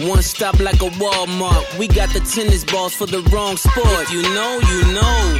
[0.00, 1.78] One stop like a Walmart.
[1.78, 3.86] We got the tennis balls for the wrong sport.
[3.86, 5.38] If you know, you know.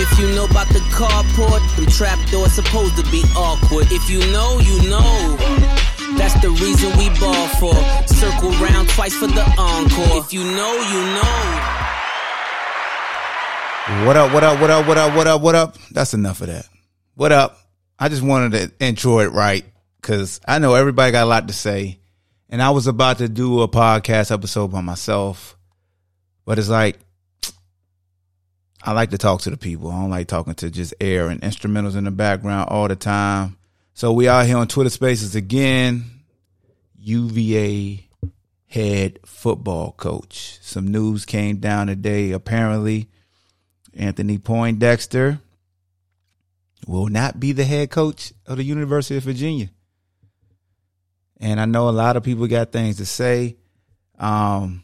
[0.00, 3.88] If you know about the carport, them trapdoors supposed to be awkward.
[3.90, 5.36] If you know, you know.
[6.16, 7.74] That's the reason we ball for.
[8.06, 10.24] Circle round twice for the encore.
[10.24, 11.76] If you know, you know.
[14.06, 15.76] What up, what up, what up, what up, what up, what up?
[15.90, 16.66] That's enough of that.
[17.16, 17.58] What up?
[17.98, 19.64] I just wanted to intro it right
[20.00, 21.98] because I know everybody got a lot to say.
[22.48, 25.56] And I was about to do a podcast episode by myself,
[26.46, 26.98] but it's like,
[28.82, 29.90] I like to talk to the people.
[29.90, 33.58] I don't like talking to just air and instrumentals in the background all the time.
[33.92, 36.04] So we out here on Twitter Spaces again.
[37.00, 38.08] UVA
[38.66, 40.58] head football coach.
[40.62, 42.32] Some news came down today.
[42.32, 43.08] Apparently,
[43.94, 45.40] Anthony Poindexter
[46.86, 49.70] will not be the head coach of the University of Virginia.
[51.40, 53.56] And I know a lot of people got things to say.
[54.18, 54.82] Um,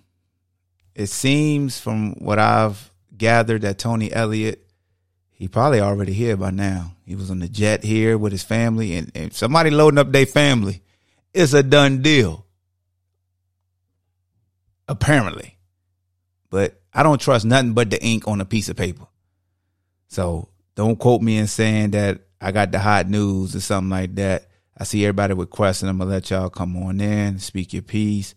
[0.95, 4.65] it seems from what I've gathered that Tony Elliott,
[5.31, 6.93] he probably already here by now.
[7.05, 10.27] He was on the jet here with his family, and, and somebody loading up their
[10.27, 10.83] family.
[11.33, 12.47] It's a done deal.
[14.87, 15.59] Apparently.
[16.51, 19.07] But I don't trust nothing but the ink on a piece of paper.
[20.07, 24.15] So don't quote me in saying that I got the hot news or something like
[24.15, 24.47] that.
[24.77, 25.89] I see everybody with questions.
[25.89, 28.35] I'm gonna let y'all come on in, speak your piece,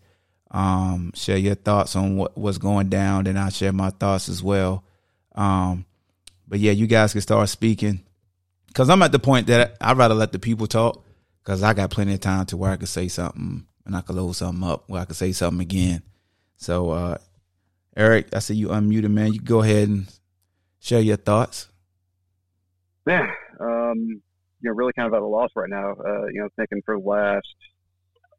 [0.50, 4.42] um, share your thoughts on what, what's going down, and I'll share my thoughts as
[4.42, 4.84] well.
[5.34, 5.84] Um,
[6.46, 8.00] but yeah, you guys can start speaking
[8.68, 11.04] because I'm at the point that I'd rather let the people talk
[11.42, 14.16] because I got plenty of time to where I could say something and I could
[14.16, 16.02] load something up where I could say something again.
[16.56, 17.18] So, uh,
[17.96, 19.32] Eric, I see you unmuted, man.
[19.32, 20.06] You go ahead and
[20.78, 21.68] share your thoughts.
[23.06, 23.28] Man,
[23.60, 24.22] um,
[24.60, 25.92] you know, really kind of at a loss right now.
[25.92, 27.46] Uh, you know, thinking for the last,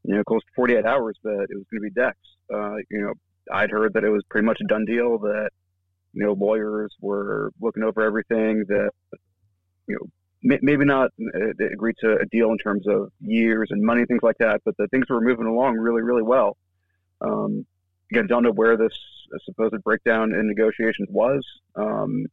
[0.04, 2.18] you know, close to 48 hours that it was going to be Dex.
[2.54, 3.14] Uh, you know,
[3.52, 5.50] I'd heard that it was pretty much a done deal that,
[6.14, 8.92] you know, lawyers were looking over everything that,
[9.88, 13.82] you know, m- maybe not uh, agreed to a deal in terms of years and
[13.82, 16.58] money, things like that, but the things were moving along really, really well.
[17.22, 17.66] Um,
[18.12, 18.94] again, don't know where this
[19.46, 21.46] supposed breakdown in negotiations was.
[21.76, 22.26] Um,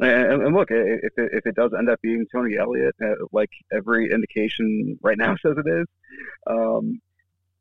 [0.00, 3.50] and, and, look, if it, if it does end up being Tony Elliott, uh, like
[3.72, 5.86] every indication right now says it is,
[6.46, 7.00] um,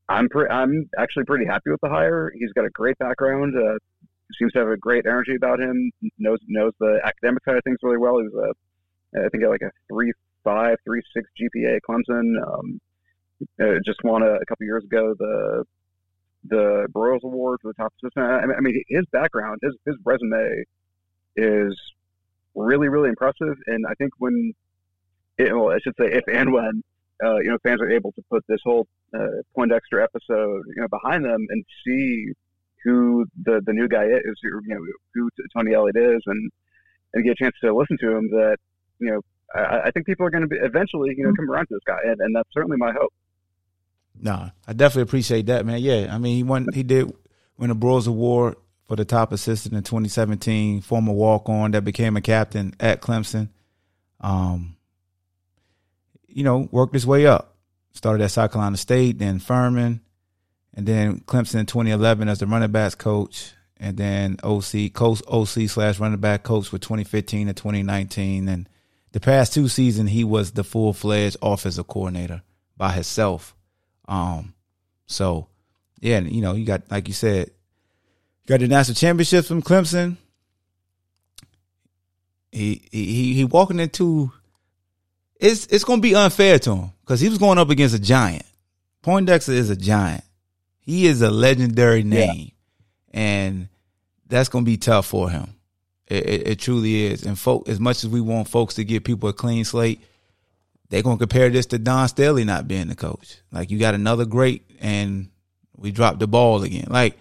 [0.10, 2.32] I'm pre- I'm actually pretty happy with the hire.
[2.38, 3.56] He's got a great background.
[3.56, 3.78] Uh,
[4.38, 5.92] seems to have a great energy about him.
[6.18, 8.18] knows knows the academic side of things really well.
[8.18, 8.56] He was
[9.16, 10.12] a I think like a three
[10.44, 12.36] five three six GPA Clemson.
[12.46, 12.82] Um,
[13.62, 15.64] uh, just won a, a couple years ago the
[16.46, 18.26] the Broyles Award for the top assistant.
[18.26, 20.64] I mean, his background, his his resume
[21.36, 21.80] is
[22.56, 23.56] really, really impressive.
[23.68, 24.54] And I think when,
[25.38, 26.84] it, well, I should say if and when,
[27.24, 30.88] uh, you know, fans are able to put this whole uh, Poindexter episode, you know,
[30.88, 32.34] behind them and see
[32.84, 34.80] who the the new guy is, you know,
[35.14, 36.52] who Tony Elliott is, and
[37.14, 38.58] and get a chance to listen to him, that
[39.00, 39.22] you know,
[39.56, 41.84] I, I think people are going to be eventually, you know, come around to this
[41.86, 43.14] guy, and, and that's certainly my hope.
[44.20, 45.80] No, I definitely appreciate that, man.
[45.80, 46.68] Yeah, I mean, he won.
[46.74, 47.12] He did
[47.58, 48.58] win a Broyles Award
[48.94, 53.50] for the top assistant in 2017, former walk on that became a captain at Clemson.
[54.22, 54.76] Um,
[56.28, 57.56] you know, worked his way up.
[57.94, 60.00] Started at South Carolina State, then Furman,
[60.76, 65.68] and then Clemson in 2011 as the running backs coach, and then OC, coach OC
[65.70, 68.48] slash running back coach for 2015 and 2019.
[68.48, 68.70] And
[69.12, 72.44] the past two seasons, he was the full fledged offensive coordinator
[72.78, 73.56] by himself.
[74.08, 74.54] Um,
[75.08, 75.48] so
[76.00, 77.50] yeah, you know, you got like you said,
[78.46, 80.18] Got the national championship from Clemson.
[82.52, 84.32] He he he walking into
[85.40, 88.46] it's it's gonna be unfair to him because he was going up against a giant.
[89.02, 90.24] Poindexter is a giant.
[90.80, 92.52] He is a legendary name,
[93.14, 93.20] yeah.
[93.20, 93.70] and
[94.28, 95.56] that's gonna be tough for him.
[96.08, 97.24] It, it, it, truly is.
[97.24, 100.02] And folk, as much as we want folks to give people a clean slate,
[100.90, 103.38] they're gonna compare this to Dawn Staley not being the coach.
[103.52, 105.30] Like you got another great, and
[105.76, 106.88] we dropped the ball again.
[106.90, 107.18] Like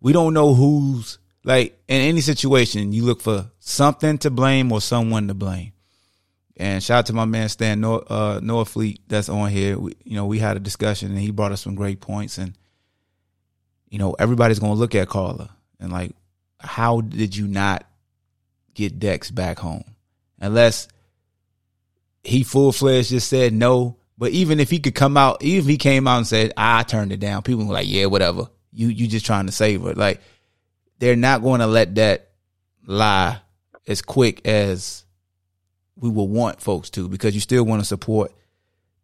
[0.00, 2.92] we don't know who's like in any situation.
[2.92, 5.72] You look for something to blame or someone to blame.
[6.56, 8.40] And shout out to my man Stan Nor- uh,
[9.08, 9.78] that's on here.
[9.78, 12.36] We, you know, we had a discussion and he brought us some great points.
[12.38, 12.54] And
[13.88, 16.12] you know, everybody's gonna look at Carla and like,
[16.58, 17.86] how did you not
[18.74, 19.84] get Dex back home
[20.38, 20.88] unless
[22.22, 23.96] he full fledged just said no.
[24.18, 26.82] But even if he could come out, even if he came out and said, I
[26.82, 28.48] turned it down, people were like, yeah, whatever.
[28.72, 29.94] You you just trying to save her.
[29.94, 30.20] Like
[30.98, 32.28] they're not going to let that
[32.86, 33.40] lie
[33.86, 35.04] as quick as
[35.96, 38.32] we will want folks to because you still want to support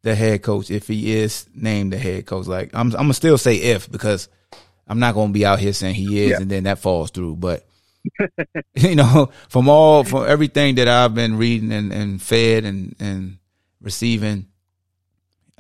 [0.02, 2.46] the head coach if he is named the head coach.
[2.46, 4.28] Like I'm, I'm gonna still say if because
[4.86, 6.36] I'm not gonna be out here saying he is Yeah.
[6.40, 7.36] and then that falls through.
[7.36, 7.66] But
[8.76, 13.38] you know, from all from everything that I've been reading and, and fed and and
[13.80, 14.46] receiving,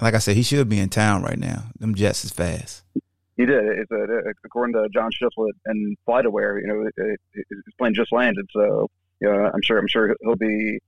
[0.00, 1.64] like I said, he should be in town right now.
[1.80, 2.82] Them Jets is fast.
[3.36, 3.64] He did.
[3.64, 8.12] It's a, according to John Schlissel and FlightAware, you know, it, it, his plane just
[8.12, 8.88] landed, so
[9.20, 10.78] you know, I'm sure I'm sure he'll be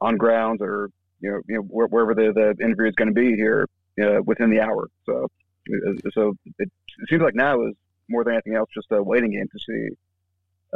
[0.00, 0.90] on grounds or
[1.20, 3.68] you know, you know where, wherever the, the interview is going to be here
[4.00, 4.88] uh, within the hour.
[5.06, 5.26] So,
[5.68, 7.74] uh, so it, it seems like now is
[8.08, 9.96] more than anything else just a waiting game to see,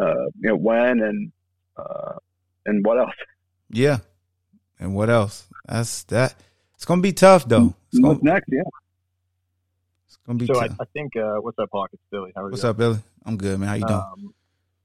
[0.02, 1.32] uh, you know, when and
[1.76, 2.14] uh,
[2.66, 3.14] and what else.
[3.70, 3.98] Yeah,
[4.78, 5.46] and what else?
[5.66, 6.34] That's that.
[6.74, 7.74] It's gonna be tough though.
[7.92, 8.48] It's gonna, next?
[8.50, 8.62] Yeah.
[10.26, 10.64] Gonna be So I.
[10.64, 11.90] I think uh, what's up, Hawk?
[11.92, 12.32] It's Billy.
[12.34, 12.68] How are What's you?
[12.68, 12.98] up, Billy?
[13.24, 13.68] I'm good, man.
[13.68, 14.00] How you doing?
[14.00, 14.34] Um,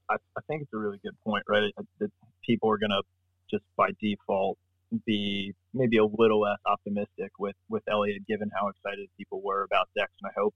[0.10, 1.74] I, I think it's a really good point, right?
[2.00, 2.12] That
[2.46, 3.02] people are gonna
[3.50, 4.58] just by default
[5.06, 9.90] be maybe a little less optimistic with with Elliott, given how excited people were about
[9.96, 10.54] Dex, and I hope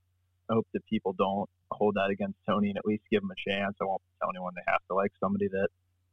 [0.49, 3.49] I hope that people don't hold that against Tony and at least give him a
[3.49, 3.75] chance.
[3.81, 5.69] I won't tell anyone they have to like somebody that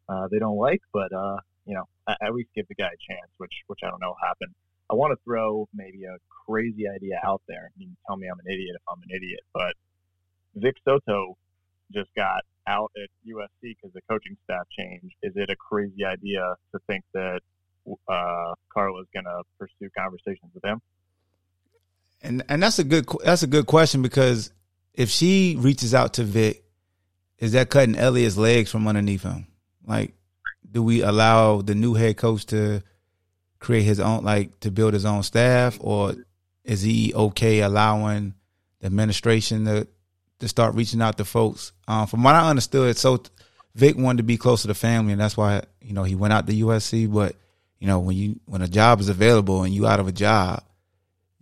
[0.09, 3.13] uh, they don't like, but uh, you know, at, at least give the guy a
[3.13, 4.55] chance, which which I don't know will happen.
[4.91, 7.71] I want to throw maybe a crazy idea out there.
[7.77, 9.75] You tell me I'm an idiot if I'm an idiot, but
[10.55, 11.35] Vic So'oto
[11.93, 15.15] just got out at USC because the coaching staff changed.
[15.23, 17.41] Is it a crazy idea to think that
[18.09, 20.81] uh, Carla's going to pursue conversations with him?
[22.21, 24.51] And and that's a good that's a good question because
[24.93, 26.65] if she reaches out to Vic,
[27.39, 29.47] is that cutting Elliott's legs from underneath him?
[29.87, 30.15] Like,
[30.71, 32.83] do we allow the new head coach to
[33.59, 36.15] create his own like to build his own staff, or
[36.65, 38.35] is he okay allowing
[38.81, 39.87] the administration to
[40.41, 41.73] to start reaching out to folks?
[41.87, 43.23] Um, from what I understood, so
[43.75, 46.33] Vic wanted to be close to the family, and that's why you know he went
[46.33, 47.13] out to USC.
[47.13, 47.37] But
[47.79, 50.63] you know when you when a job is available and you out of a job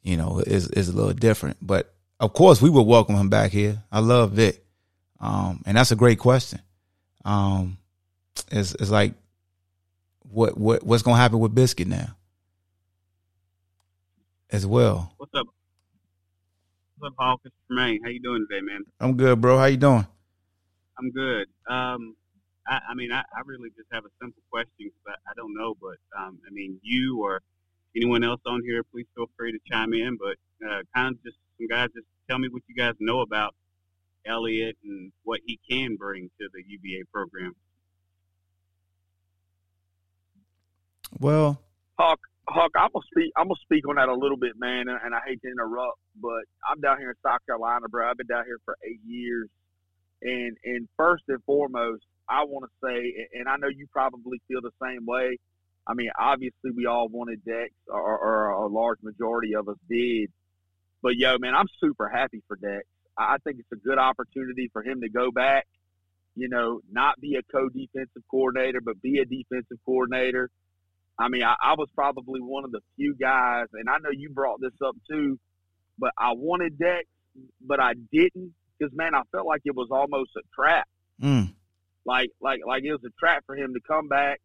[0.06, 1.56] you know, is is a little different.
[1.60, 3.82] But of course, we would welcome him back here.
[3.90, 4.64] I love Vic,
[5.20, 6.60] um, and that's a great question.
[7.24, 7.78] Um,
[8.52, 9.14] it's it's like
[10.30, 12.16] what what what's gonna happen with Biscuit now,
[14.50, 15.12] as well.
[15.16, 15.46] What's up?
[16.98, 17.40] What's up, Hawk?
[17.66, 18.02] Tremaine.
[18.02, 18.84] How you doing today, man?
[19.00, 19.58] I'm good, bro.
[19.58, 20.06] How you doing?
[20.98, 21.46] I'm good.
[21.68, 22.16] Um,
[22.66, 25.54] I, I mean, I, I really just have a simple question because I, I don't
[25.54, 27.42] know, but um, I mean, you or
[27.94, 30.16] anyone else on here, please feel free to chime in.
[30.16, 30.36] But
[30.66, 33.54] uh, kind of just some guys, just tell me what you guys know about
[34.26, 37.54] Elliott and what he can bring to the UVA program.
[41.20, 41.60] Well,
[41.98, 43.32] Huck, Huck, I'm gonna speak.
[43.36, 44.88] I'm gonna speak on that a little bit, man.
[44.88, 48.08] And, and I hate to interrupt, but I'm down here in South Carolina, bro.
[48.08, 49.48] I've been down here for eight years,
[50.22, 54.60] and and first and foremost, I want to say, and I know you probably feel
[54.60, 55.38] the same way.
[55.86, 60.30] I mean, obviously, we all wanted Dex, or, or a large majority of us did.
[61.02, 62.84] But yo, man, I'm super happy for Dex.
[63.16, 65.66] I think it's a good opportunity for him to go back.
[66.34, 70.50] You know, not be a co-defensive coordinator, but be a defensive coordinator.
[71.18, 74.30] I mean, I, I was probably one of the few guys, and I know you
[74.30, 75.38] brought this up too,
[75.98, 77.04] but I wanted Dex,
[77.66, 80.86] but I didn't because man, I felt like it was almost a trap.
[81.22, 81.52] mm,
[82.04, 84.40] Like, like, like it was a trap for him to come back,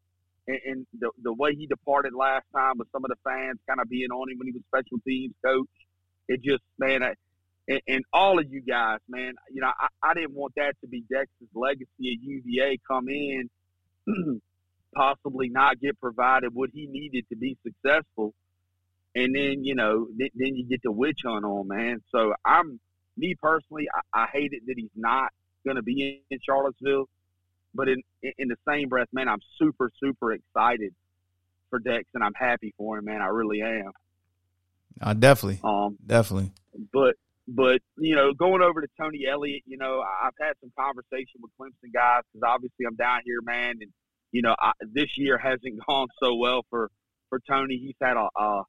[0.47, 3.81] and, and the the way he departed last time with some of the fans kind
[3.81, 5.67] of being on him when he was special teams coach.
[6.29, 7.13] It just, man, I,
[7.67, 10.87] and, and all of you guys, man, you know, I, I didn't want that to
[10.87, 12.79] be Dex's legacy at UVA.
[12.87, 13.49] Come in.
[14.95, 18.33] possibly not get provided what he needed to be successful.
[19.15, 22.01] And then, you know, th- then you get the witch hunt on, man.
[22.11, 22.79] So I'm,
[23.17, 25.31] me personally, I, I hate it that he's not
[25.65, 27.07] going to be in, in Charlottesville.
[27.73, 28.01] But in,
[28.37, 30.93] in the same breath, man, I'm super, super excited
[31.69, 33.21] for Dex and I'm happy for him, man.
[33.21, 33.91] I really am.
[35.01, 36.51] uh, definitely, Um, definitely.
[36.93, 37.15] but
[37.47, 41.51] but you know, going over to Tony Elliott, you know, I've had some conversation with
[41.59, 43.91] Clemson guys because obviously I'm down here, man, and
[44.31, 46.89] you know, I, this year hasn't gone so well for
[47.29, 47.77] for Tony.
[47.77, 48.63] He's had a a,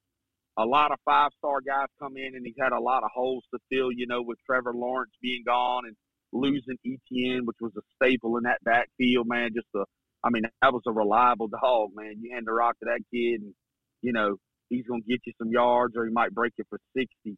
[0.57, 3.43] a lot of five star guys come in, and he's had a lot of holes
[3.53, 3.91] to fill.
[3.91, 5.95] You know, with Trevor Lawrence being gone and
[6.31, 9.51] losing ETN, which was a staple in that backfield, man.
[9.55, 9.85] Just a,
[10.23, 12.15] I mean, that was a reliable dog, man.
[12.21, 13.53] You hand the rock to that kid, and
[14.01, 14.37] you know
[14.69, 17.37] he's gonna get you some yards, or he might break it for sixty.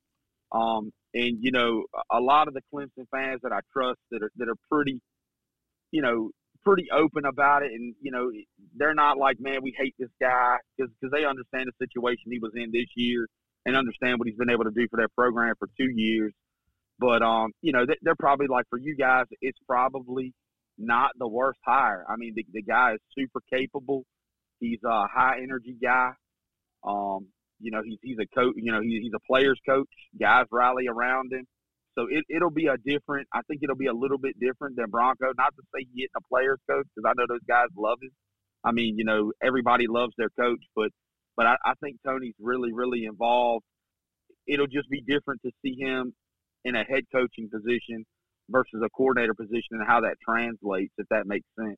[0.51, 4.32] Um, and you know, a lot of the Clemson fans that I trust that are
[4.38, 5.00] that are pretty,
[5.91, 6.32] you know,
[6.66, 8.32] pretty open about it, and you know
[8.76, 12.52] they're not like, man, we hate this guy because they understand the situation he was
[12.56, 13.28] in this year
[13.66, 16.34] and understand what he's been able to do for their program for two years.
[17.00, 20.34] But um, you know, they, they're probably like for you guys, it's probably
[20.78, 22.06] not the worst hire.
[22.10, 24.04] I mean, the, the guy is super capable.
[24.60, 26.12] He's a high energy guy.
[26.84, 27.28] Um,
[27.60, 28.56] you know, he's he's a coach.
[28.58, 29.88] You know, he, he's a player's coach.
[30.20, 31.46] Guys rally around him.
[31.98, 33.28] So it, it'll be a different.
[33.34, 35.28] I think it'll be a little bit different than Bronco.
[35.38, 38.12] Not to say he isn't a player's coach because I know those guys love him.
[38.64, 40.90] I mean, you know, everybody loves their coach, but
[41.38, 43.64] but I, I think Tony's really really involved.
[44.46, 46.14] It'll just be different to see him
[46.66, 48.06] in a head coaching position
[48.50, 50.94] versus a coordinator position and how that translates.
[50.98, 51.78] If that makes sense.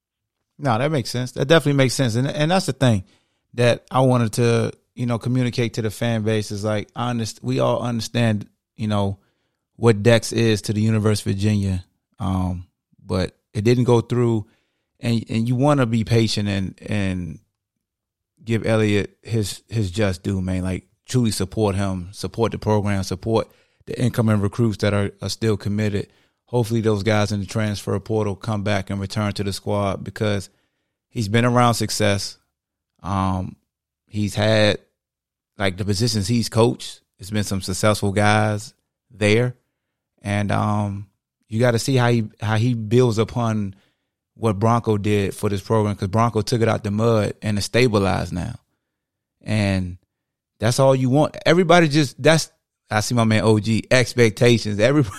[0.58, 1.34] No, that makes sense.
[1.34, 3.04] That definitely makes sense, and and that's the thing
[3.54, 7.48] that I wanted to you know communicate to the fan base is like understand.
[7.48, 9.20] We all understand, you know
[9.78, 11.86] what Dex is to the University of Virginia.
[12.20, 12.68] Um,
[13.04, 14.48] but it didn't go through
[15.00, 17.40] and and you want to be patient and and
[18.44, 20.64] give Elliott his his just due, man.
[20.64, 23.48] Like truly support him, support the program, support
[23.86, 26.08] the incoming recruits that are, are still committed.
[26.46, 30.50] Hopefully those guys in the transfer portal come back and return to the squad because
[31.10, 32.38] he's been around success.
[33.04, 33.56] Um,
[34.08, 34.80] he's had
[35.58, 37.02] like the positions he's coached.
[37.20, 38.74] It's been some successful guys
[39.10, 39.56] there
[40.22, 41.08] and um,
[41.48, 43.76] you got to see how he how he builds upon
[44.36, 47.66] what Bronco did for this program because Bronco took it out the mud and it's
[47.66, 48.56] stabilized now,
[49.42, 49.98] and
[50.60, 51.36] that's all you want.
[51.46, 52.52] Everybody just that's
[52.90, 54.80] I see my man OG expectations.
[54.80, 55.16] Everybody,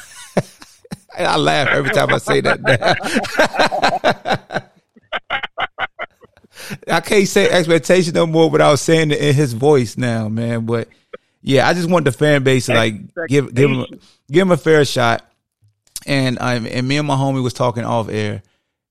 [1.19, 2.63] I laugh every time I say that.
[6.91, 10.67] I can't say expectation no more without saying it in his voice now, man.
[10.67, 10.89] But
[11.43, 12.95] yeah, I just want the fan base to like
[13.29, 13.87] give give him
[14.31, 15.25] give him a fair shot.
[16.07, 18.43] And I and me and my homie was talking off air,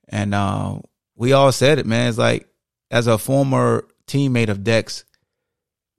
[0.09, 0.79] and uh,
[1.15, 2.09] we all said it, man.
[2.09, 2.47] It's like
[2.91, 5.03] as a former teammate of Dex,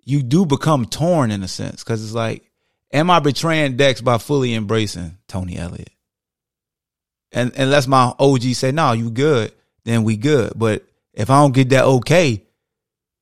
[0.04, 2.44] you do become torn in a sense because it's like,
[2.92, 5.90] am I betraying Dex by fully embracing Tony Elliott?
[7.32, 9.52] And unless my OG say, "No, you good,"
[9.84, 10.52] then we good.
[10.56, 12.44] But if I don't get that okay,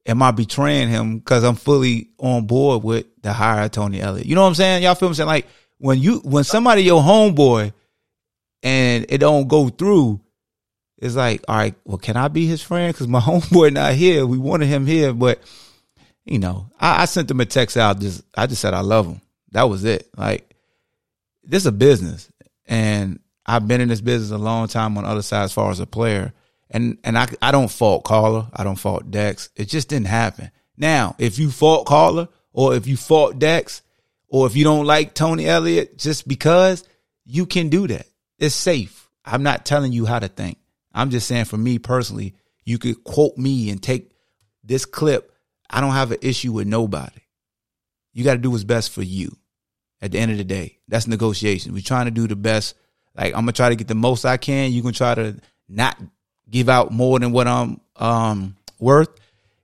[0.07, 4.27] am I betraying him because I'm fully on board with the hire Tony Elliott?
[4.27, 4.83] You know what I'm saying?
[4.83, 5.29] Y'all feel me saying?
[5.29, 5.47] Like
[5.79, 7.73] when you when somebody your homeboy
[8.63, 10.21] and it don't go through,
[10.99, 12.93] it's like, all right, well, can I be his friend?
[12.93, 14.27] Because my homeboy not here.
[14.27, 15.41] We wanted him here, but
[16.25, 18.01] you know, I, I sent him a text out.
[18.01, 19.21] Just I just said I love him.
[19.53, 20.09] That was it.
[20.17, 20.55] Like
[21.45, 22.31] this is a business,
[22.67, 25.71] and I've been in this business a long time on the other side as far
[25.71, 26.33] as a player.
[26.69, 28.51] And and I I don't fault Carla.
[28.53, 29.51] I don't fault Dex.
[29.55, 30.51] It just didn't happen.
[30.77, 33.83] Now, if you fault Carla or if you fault Dex
[34.29, 36.85] or if you don't like Tony Elliott just because,
[37.25, 38.07] you can do that.
[38.39, 39.09] It's safe.
[39.25, 40.59] I'm not telling you how to think.
[40.93, 44.11] I'm just saying for me personally, you could quote me and take
[44.65, 45.33] this clip.
[45.69, 47.21] I don't have an issue with nobody.
[48.13, 49.37] You got to do what's best for you.
[50.03, 51.73] At the end of the day, that's negotiation.
[51.73, 52.75] We're trying to do the best.
[53.17, 54.71] Like I'm gonna try to get the most I can.
[54.71, 55.99] You can try to not
[56.49, 59.09] give out more than what I'm um, worth,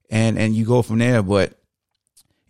[0.08, 1.22] and and you go from there.
[1.22, 1.52] But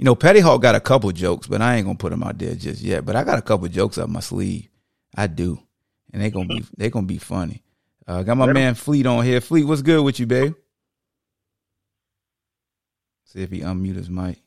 [0.03, 2.37] you know, Petty Hawk got a couple jokes, but I ain't gonna put them out
[2.37, 3.05] there just yet.
[3.05, 4.69] But I got a couple jokes up my sleeve.
[5.17, 5.63] I do,
[6.13, 7.63] and they gonna be they gonna be funny.
[8.09, 9.41] Uh, got my man Fleet on here.
[9.41, 10.55] Fleet, what's good with you, babe?
[13.27, 14.43] See if he unmute his mic.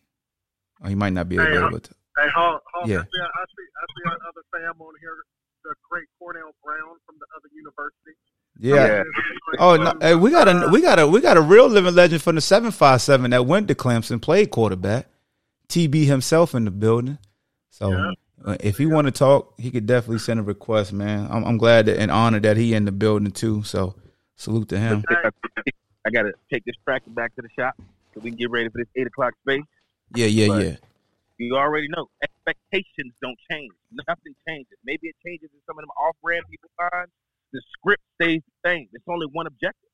[0.83, 1.91] Oh, he might not be hey, able to.
[2.17, 2.97] Hey, Hawk, Hawk, Yeah.
[2.97, 5.24] I see, I see, I see our other fam on here,
[5.63, 8.12] the great Cornell Brown from the other university.
[8.59, 9.03] Yeah.
[9.57, 12.21] Oh no, hey, we got a we got a we got a real living legend
[12.21, 15.07] from the seven five seven that went to Clemson, played quarterback.
[15.67, 17.17] TB himself in the building.
[17.69, 18.12] So Yeah.
[18.45, 21.27] uh, if he want to talk, he could definitely send a request, man.
[21.29, 23.63] I'm, I'm glad that, and honored that he in the building too.
[23.63, 23.95] So
[24.36, 25.03] salute to him.
[26.05, 27.74] I gotta take this tractor back to the shop
[28.13, 29.63] so we can get ready for this eight o'clock space.
[30.15, 30.75] Yeah, yeah, But- yeah.
[31.38, 33.74] You already know expectations don't change.
[34.07, 34.77] Nothing changes.
[34.86, 37.07] Maybe it changes in some of them off-brand people find.
[37.51, 38.88] The script stays the same.
[38.93, 39.85] It's only one objective: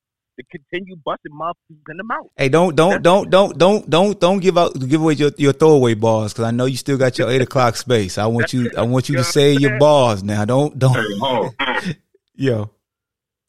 [0.42, 2.26] to continue busting motherfuckers in the mouth.
[2.36, 5.94] Hey, don't don't don't don't don't don't don't give out give away your, your throwaway
[5.94, 8.18] balls because I know you still got your eight o'clock space.
[8.18, 10.44] I want you I want you to say your balls now.
[10.44, 10.94] Don't don't.
[10.94, 11.54] Hey, Hall.
[12.34, 12.70] Yo,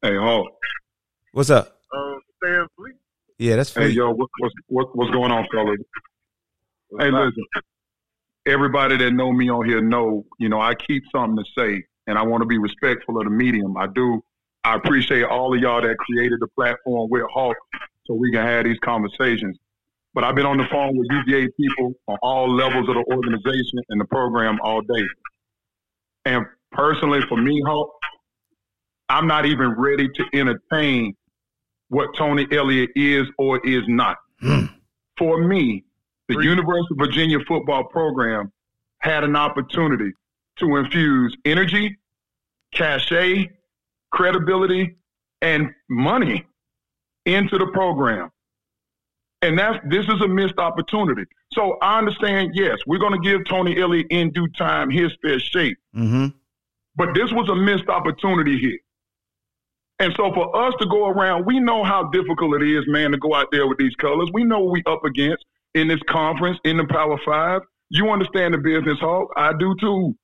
[0.02, 0.48] Hey, Hall.
[1.32, 1.80] what's up?
[1.96, 2.96] Uh, Stan Fleet.
[3.38, 5.78] Yeah, that's Hey, yo, what, what's what, what's going on, fellas?
[7.00, 7.44] Hey, listen.
[8.46, 12.18] Everybody that know me on here know, you know, I keep something to say, and
[12.18, 13.78] I want to be respectful of the medium.
[13.78, 14.22] I do.
[14.64, 17.58] I appreciate all of y'all that created the platform with Hawk
[18.06, 19.58] so we can have these conversations.
[20.14, 23.80] But I've been on the phone with UVA people on all levels of the organization
[23.90, 25.04] and the program all day.
[26.26, 27.90] And personally, for me, Hawk,
[29.10, 31.16] I'm not even ready to entertain
[31.90, 34.18] what Tony Elliott is or is not.
[34.40, 34.66] Hmm.
[35.18, 35.84] For me,
[36.30, 38.52] the University of Virginia football program
[39.00, 40.12] had an opportunity
[40.58, 41.98] to infuse energy,
[42.74, 43.50] cachet,
[44.14, 44.96] credibility,
[45.42, 46.46] and money
[47.26, 48.32] into the program.
[49.42, 51.26] And that's this is a missed opportunity.
[51.52, 55.40] So I understand, yes, we're going to give Tony Elliott in due time his fair
[55.40, 55.76] shake.
[55.96, 56.28] Mm-hmm.
[56.96, 58.80] But this was a missed opportunity here.
[60.00, 63.18] And so for us to go around, we know how difficult it is, man, to
[63.18, 64.30] go out there with these colors.
[64.34, 67.62] We know what we up against in this conference, in the Power Five.
[67.90, 69.32] You understand the business, Hawk.
[69.36, 70.16] I do too.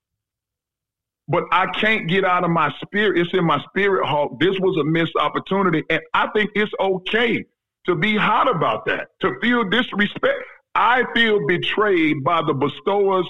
[1.30, 3.18] But I can't get out of my spirit.
[3.18, 4.40] It's in my spirit, Hawk.
[4.40, 5.84] This was a missed opportunity.
[5.88, 7.44] And I think it's okay
[7.86, 10.42] to be hot about that, to feel disrespect.
[10.74, 13.26] I feel betrayed by the bestowers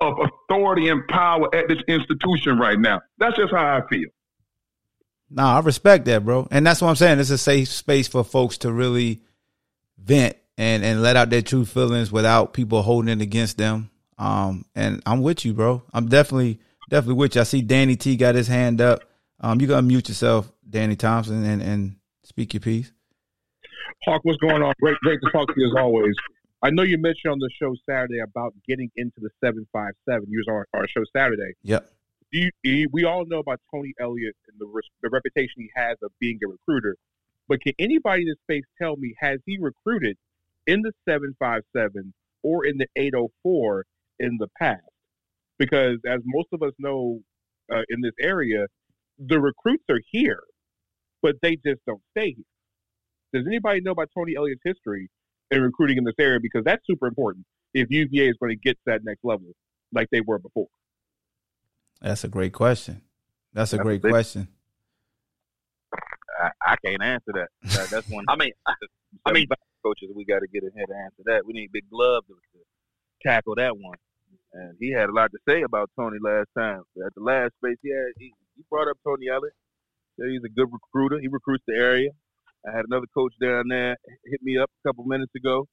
[0.00, 3.00] of authority and power at this institution right now.
[3.16, 4.08] That's just how I feel.
[5.30, 6.48] No, I respect that, bro.
[6.50, 7.18] And that's what I'm saying.
[7.18, 9.22] It's a safe space for folks to really
[9.98, 13.90] vent and, and let out their true feelings without people holding it against them.
[14.18, 15.82] Um, and I'm with you, bro.
[15.92, 17.40] I'm definitely, definitely with you.
[17.42, 19.04] I see Danny T got his hand up.
[19.40, 22.92] Um, you gotta mute yourself, Danny Thompson, and, and speak your piece.
[24.04, 24.74] Hawk, what's going on?
[24.80, 26.14] Great, great to talk to you as always.
[26.62, 30.26] I know you mentioned on the show Saturday about getting into the seven five seven.
[30.28, 31.52] You was on our, our show Saturday.
[31.62, 31.90] Yep.
[32.30, 36.38] You- we all know about Tony Elliott and the the reputation he has of being
[36.44, 36.96] a recruiter.
[37.48, 40.18] But can anybody in this space tell me has he recruited
[40.66, 43.84] in the seven five seven or in the eight oh four
[44.18, 44.82] in the past?
[45.58, 47.20] Because as most of us know
[47.72, 48.66] uh, in this area,
[49.18, 50.42] the recruits are here,
[51.22, 52.44] but they just don't stay here.
[53.32, 55.10] Does anybody know about Tony Elliott's history
[55.50, 56.38] in recruiting in this area?
[56.40, 59.48] Because that's super important if UVA is going to get to that next level
[59.92, 60.68] like they were before.
[62.00, 63.02] That's a great question.
[63.52, 64.12] That's a That's great big.
[64.12, 64.48] question.
[66.40, 67.48] I, I can't answer that.
[67.64, 68.24] that that's one.
[68.28, 68.52] I mean,
[69.26, 69.46] I mean,
[69.82, 71.44] coaches, we got to get ahead here to answer that.
[71.44, 72.64] We need big gloves to, to
[73.22, 73.96] tackle that one.
[74.52, 76.82] And he had a lot to say about Tony last time.
[77.04, 79.54] At the last space, he had he, he brought up Tony Elliott.
[80.18, 81.20] Said he's a good recruiter.
[81.20, 82.10] He recruits the area.
[82.66, 85.66] I had another coach down there hit me up a couple minutes ago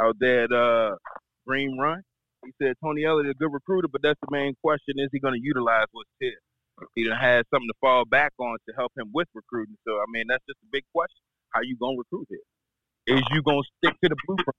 [0.00, 0.96] out there at uh,
[1.46, 2.02] Green Run.
[2.44, 5.18] He said Tony Elliott is a good recruiter, but that's the main question: is he
[5.20, 6.38] going to utilize what's here?
[6.94, 9.76] He done had something to fall back on to help him with recruiting.
[9.86, 13.16] So I mean, that's just a big question: how you going to recruit here?
[13.16, 14.56] Is you going to stick to the blueprint,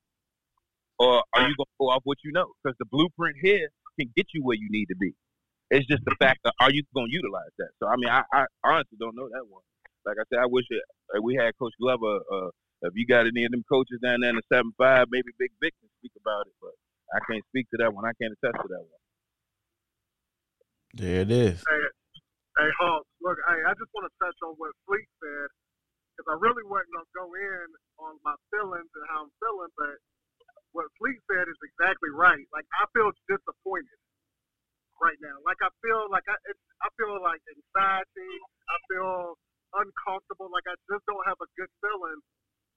[1.00, 2.52] or are you going to go off what you know?
[2.62, 5.16] Because the blueprint here can get you where you need to be.
[5.72, 7.70] It's just the fact that are you going to utilize that?
[7.80, 9.64] So I mean, I, I honestly don't know that one.
[10.06, 10.82] Like I said, I wish it,
[11.16, 12.20] uh, we had Coach Glover.
[12.26, 12.50] Uh,
[12.82, 15.52] if you got any of them coaches down there in the seven five, maybe Big
[15.62, 16.74] Vic can speak about it, but
[17.14, 18.06] I can't speak to that one.
[18.06, 19.04] I can't attest to that one.
[20.96, 21.62] There it is.
[21.62, 21.84] Hey,
[22.58, 25.48] hey, Hawk, look, hey, I just want to touch on what Fleet said
[26.16, 27.68] because I really wasn't going to go in
[28.02, 29.96] on my feelings and how I'm feeling, but
[30.72, 32.46] what Fleet said is exactly right.
[32.54, 34.00] Like, I feel disappointed
[35.02, 35.40] right now.
[35.44, 38.34] Like, I feel like I, it's, I feel like anxiety.
[38.70, 39.40] I feel
[39.76, 40.52] uncomfortable.
[40.52, 42.20] Like, I just don't have a good feeling,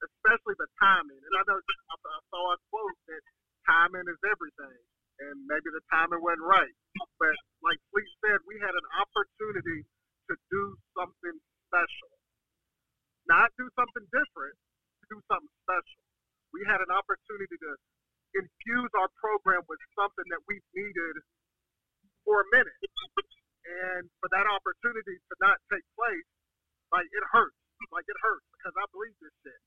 [0.01, 1.21] especially the timing.
[1.21, 3.23] And I know I, I saw a quote that
[3.69, 4.81] timing is everything,
[5.23, 6.75] and maybe the timing wasn't right.
[7.21, 9.87] But like Fleet said, we had an opportunity
[10.31, 10.63] to do
[10.99, 11.37] something
[11.69, 12.13] special.
[13.31, 14.57] Not do something different,
[15.11, 16.01] do something special.
[16.53, 17.73] We had an opportunity to
[18.37, 21.17] infuse our program with something that we needed
[22.25, 22.81] for a minute.
[23.63, 26.29] And for that opportunity to not take place,
[26.93, 27.57] like it hurts.
[27.91, 29.63] Like it hurts because I believe this shit.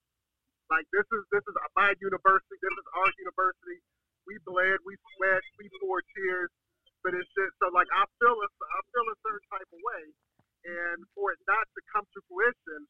[0.71, 2.57] Like this is this is my university.
[2.57, 3.79] This is our university.
[4.25, 6.49] We bled, we sweat, we poured tears
[7.05, 7.51] for this shit.
[7.61, 10.03] So like I feel a, I feel a certain type of way,
[10.65, 12.81] and for it not to come to fruition,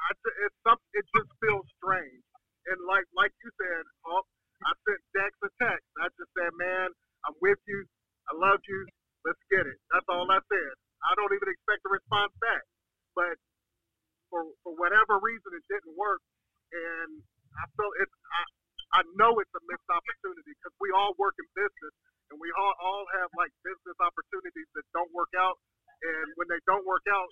[0.00, 0.08] I
[0.46, 2.24] it's some it just feels strange.
[2.72, 4.26] And like like you said, Hawk,
[4.64, 5.86] I sent Dex a text.
[6.00, 6.88] I just said, man,
[7.28, 7.80] I'm with you.
[8.30, 8.80] I love you.
[9.26, 9.78] Let's get it.
[9.92, 10.72] That's all I said.
[11.04, 12.64] I don't even expect a response back.
[13.16, 13.36] But
[14.30, 16.20] for for whatever reason, it didn't work,
[16.72, 17.10] and
[17.60, 18.10] I feel it.
[18.10, 18.42] I
[18.98, 21.94] I know it's a missed opportunity because we all work in business,
[22.32, 25.56] and we all all have like business opportunities that don't work out,
[26.02, 27.30] and when they don't work out,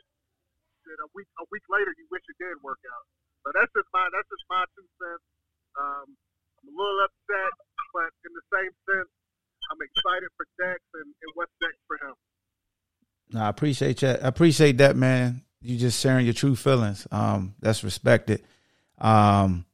[0.86, 3.06] then a week a week later you wish it did work out.
[3.42, 5.26] So that's just my that's just my two cents.
[5.78, 6.06] Um,
[6.62, 7.52] I'm a little upset,
[7.90, 9.10] but in the same sense,
[9.70, 12.14] I'm excited for Dex and, and what's next for him.
[13.32, 14.24] No, I appreciate that.
[14.24, 15.42] I appreciate that, man.
[15.60, 17.06] You just sharing your true feelings.
[17.10, 18.42] Um, that's respected.
[18.98, 19.64] Um,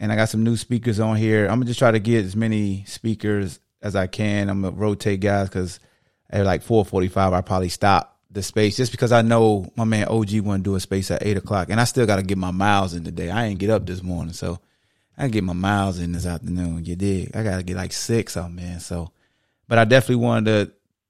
[0.00, 1.44] and I got some new speakers on here.
[1.44, 4.48] I'm gonna just try to get as many speakers as I can.
[4.48, 5.78] I'm gonna rotate guys because
[6.30, 10.40] at like 4:45, I probably stop the space just because I know my man OG
[10.40, 12.50] want to do a space at eight o'clock, and I still got to get my
[12.50, 13.30] miles in today.
[13.30, 14.60] I ain't get up this morning, so
[15.16, 16.84] I get my miles in this afternoon.
[16.84, 17.34] You dig?
[17.34, 18.80] I got to get like six out, man.
[18.80, 19.10] So,
[19.66, 20.44] but I definitely wanted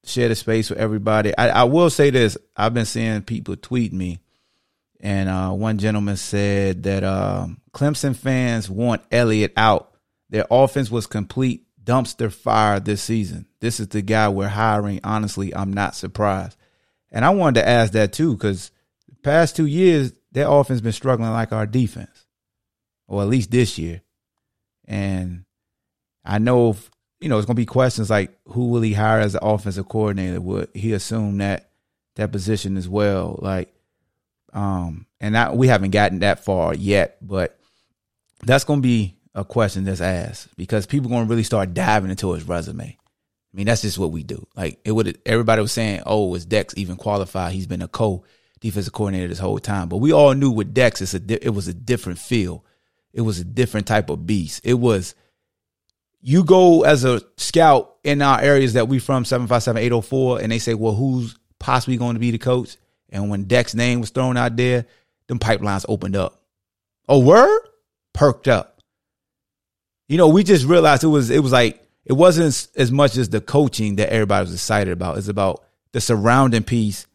[0.05, 1.37] to share the space with everybody.
[1.37, 4.21] I, I will say this: I've been seeing people tweet me,
[5.01, 9.93] and uh, one gentleman said that um, Clemson fans want Elliott out.
[10.31, 13.47] Their offense was complete dumpster fire this season.
[13.59, 15.01] This is the guy we're hiring.
[15.03, 16.57] Honestly, I'm not surprised.
[17.17, 18.71] And I wanted to ask that too, because
[19.09, 22.27] the past two years, their offense been struggling like our defense,
[23.09, 24.03] or at least this year.
[24.85, 25.47] And
[26.27, 29.21] I know, if, you know, it's going to be questions like who will he hire
[29.21, 30.43] as the offensive coordinator?
[30.43, 31.71] Would he assume that
[32.17, 33.39] that position as well?
[33.41, 33.73] Like,
[34.53, 37.59] um, and I, we haven't gotten that far yet, but
[38.45, 41.73] that's going to be a question that's asked because people are going to really start
[41.73, 42.99] diving into his resume.
[43.57, 44.47] I mean, that's just what we do.
[44.55, 47.55] Like it would everybody was saying, "Oh, is Dex even qualified?
[47.55, 48.23] He's been a co
[48.61, 51.67] defensive coordinator this whole time." But we all knew with Dex, it's a it was
[51.67, 52.67] a different feel.
[53.15, 54.61] It was a different type of beast.
[54.63, 55.15] It was
[56.21, 60.59] you go as a scout in our areas that we from 757 804 and they
[60.59, 62.77] say, "Well, who's possibly going to be the coach?"
[63.09, 64.85] And when Dex's name was thrown out there,
[65.29, 66.43] them pipelines opened up.
[67.09, 67.61] Oh, word?
[68.13, 68.83] Perked up.
[70.09, 73.17] You know, we just realized it was it was like it wasn't as, as much
[73.17, 75.19] as the coaching that everybody was excited about.
[75.19, 77.07] It's about the surrounding piece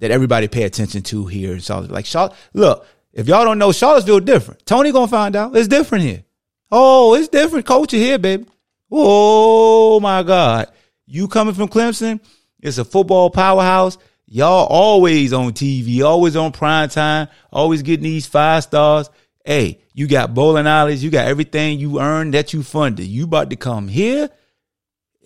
[0.00, 1.92] that everybody pay attention to here in Charlotte.
[1.92, 4.66] Like Charlotte, look, if y'all don't know, Charlottesville different.
[4.66, 5.56] Tony gonna find out.
[5.56, 6.24] It's different here.
[6.70, 8.46] Oh, it's different culture here, baby.
[8.90, 10.68] Oh my God.
[11.06, 12.20] You coming from Clemson?
[12.60, 13.98] It's a football powerhouse.
[14.26, 19.10] Y'all always on TV, always on prime time, always getting these five stars.
[19.44, 23.06] Hey, you got bowling alleys, you got everything you earned that you funded.
[23.06, 24.30] You about to come here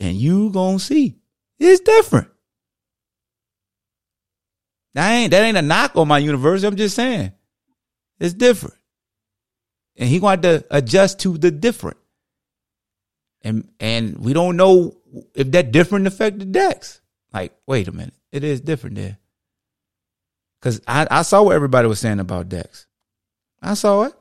[0.05, 1.17] and you gonna see
[1.59, 2.29] it's different.
[4.95, 6.67] That ain't that ain't a knock on my university.
[6.67, 7.33] I'm just saying
[8.21, 8.77] it's different,
[9.97, 11.97] and he wanted to adjust to the different.
[13.43, 14.97] And and we don't know
[15.35, 17.01] if that different affected Dex.
[17.33, 19.19] Like, wait a minute, it is different there.
[20.63, 22.87] Cause I, I saw what everybody was saying about Dex.
[23.61, 24.15] I saw it.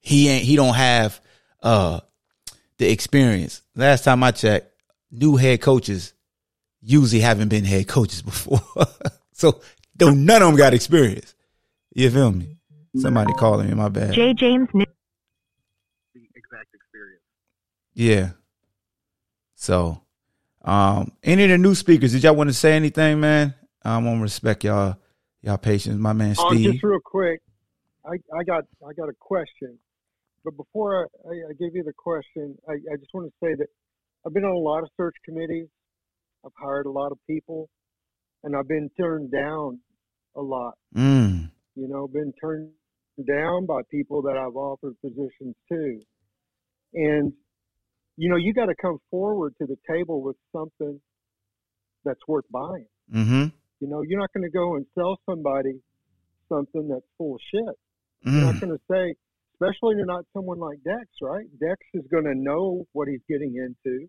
[0.00, 1.20] He ain't he don't have
[1.62, 2.00] uh
[2.78, 3.62] the experience.
[3.74, 4.72] Last time I checked,
[5.10, 6.14] new head coaches
[6.80, 8.60] usually haven't been head coaches before.
[9.32, 9.60] so
[9.96, 11.34] don't none of them got experience.
[11.94, 12.56] You feel me?
[12.96, 14.12] Somebody calling me, my bad.
[14.12, 14.32] J.
[14.34, 14.84] James knew
[16.14, 17.22] the exact experience.
[17.94, 18.30] Yeah.
[19.56, 20.00] So,
[20.62, 23.54] um, any of the new speakers, did y'all want to say anything, man?
[23.84, 24.96] I want to respect y'all,
[25.42, 25.96] y'all patience.
[25.98, 26.72] My man Oh, Steve.
[26.72, 27.40] just real quick,
[28.04, 29.78] I, I got I got a question,
[30.44, 33.66] but before I, I, give you the question, I, I just want to say that
[34.26, 35.68] I've been on a lot of search committees.
[36.44, 37.68] I've hired a lot of people,
[38.44, 39.80] and I've been turned down
[40.36, 40.74] a lot.
[40.96, 41.50] Mm.
[41.74, 42.70] You know, been turned
[43.26, 46.00] down by people that I've offered positions to,
[46.94, 47.32] and
[48.16, 51.00] you know, you got to come forward to the table with something
[52.04, 52.86] that's worth buying.
[53.14, 53.44] Mm-hmm.
[53.80, 55.80] You know, you're not going to go and sell somebody
[56.48, 57.76] something that's full of shit.
[58.22, 58.60] You're not Mm.
[58.60, 59.14] going to say,
[59.60, 61.46] especially you're not someone like Dex, right?
[61.60, 64.06] Dex is going to know what he's getting into,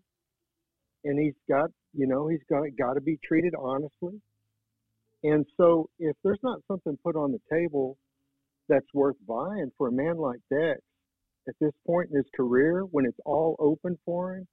[1.04, 4.20] and he's got, you know, he's got got to be treated honestly.
[5.22, 7.98] And so, if there's not something put on the table
[8.68, 10.80] that's worth buying for a man like Dex
[11.48, 14.46] at this point in his career, when it's all open for him,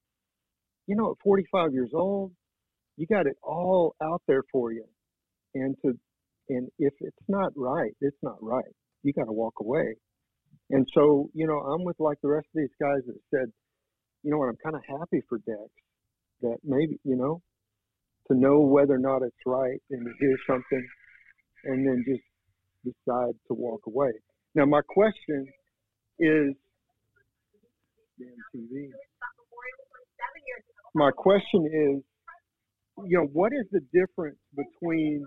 [0.87, 2.31] you know, at 45 years old,
[2.97, 4.85] you got it all out there for you,
[5.53, 5.93] and to,
[6.49, 9.95] and if it's not right, it's not right you got to walk away.
[10.69, 13.51] And so, you know, I'm with like the rest of these guys that said,
[14.23, 15.69] you know what, I'm kind of happy for Dex
[16.41, 17.41] that maybe, you know,
[18.27, 20.87] to know whether or not it's right and to hear something
[21.65, 22.23] and then just
[22.83, 24.11] decide to walk away.
[24.55, 25.47] Now, my question
[26.19, 26.53] is.
[30.95, 32.03] My question is,
[33.05, 35.23] you know, what is the difference between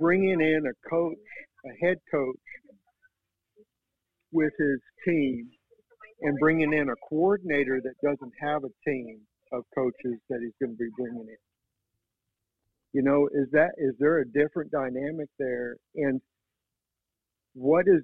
[0.00, 1.18] bringing in a coach,
[1.66, 2.40] a head coach
[4.32, 5.48] with his team
[6.22, 9.20] and bringing in a coordinator that doesn't have a team
[9.52, 11.42] of coaches that he's going to be bringing in.
[12.92, 15.76] You know, is that is there a different dynamic there?
[15.96, 16.20] And
[17.54, 18.02] what is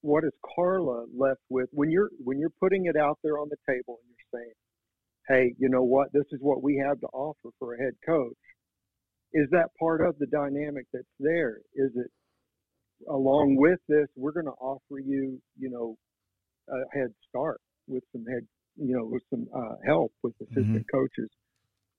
[0.00, 3.56] what is Carla left with when you're when you're putting it out there on the
[3.66, 4.52] table and you're saying,
[5.28, 6.12] "Hey, you know what?
[6.12, 8.36] This is what we have to offer for a head coach."
[9.32, 11.58] Is that part of the dynamic that's there?
[11.74, 12.10] Is it
[13.08, 15.96] along with this, we're going to offer you, you know,
[16.68, 21.30] a head start with some head, you know, with some uh, help with assistant coaches,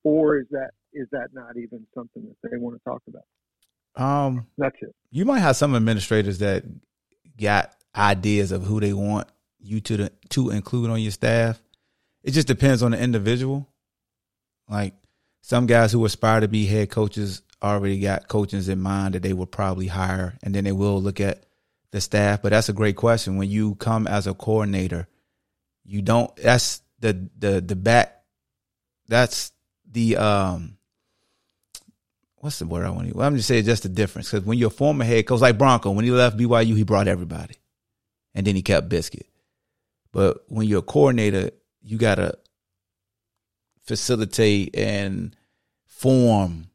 [0.04, 3.24] or is that is that not even something that they want to talk about?
[3.96, 4.94] Um, That's it.
[5.10, 6.64] you might have some administrators that
[7.40, 9.28] got ideas of who they want
[9.60, 11.60] you to the, to include on your staff.
[12.24, 13.68] It just depends on the individual.
[14.70, 14.94] Like
[15.42, 19.34] some guys who aspire to be head coaches already got coaches in mind that they
[19.34, 21.46] will probably hire, and then they will look at
[21.92, 22.42] the staff.
[22.42, 23.38] But that's a great question.
[23.38, 25.08] When you come as a coordinator,
[25.84, 26.36] you don't.
[26.38, 28.22] That's the the the back.
[29.08, 29.52] That's
[29.90, 30.78] the um.
[32.40, 33.18] What's the word I want to?
[33.18, 35.58] Well, I'm just saying just the difference because when you're a former head coach, like
[35.58, 37.56] Bronco, when he left BYU, he brought everybody,
[38.36, 39.26] and then he kept Biscuit.
[40.12, 42.38] But when you're a coordinator, you gotta
[43.84, 45.36] facilitate and
[45.86, 46.68] form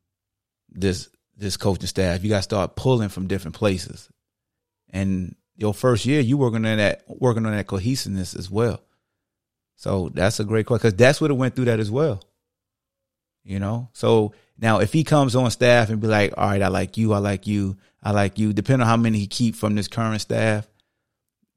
[0.75, 2.23] this this coaching staff.
[2.23, 4.09] You got to start pulling from different places.
[4.91, 8.81] And your first year, you working on that working on that cohesiveness as well.
[9.77, 12.23] So that's a great question because that's what it went through that as well.
[13.45, 16.69] You know, so now if he comes on staff and be like, "All right, I
[16.69, 19.75] like you, I like you, I like you," depending on how many he keep from
[19.75, 20.69] this current staff,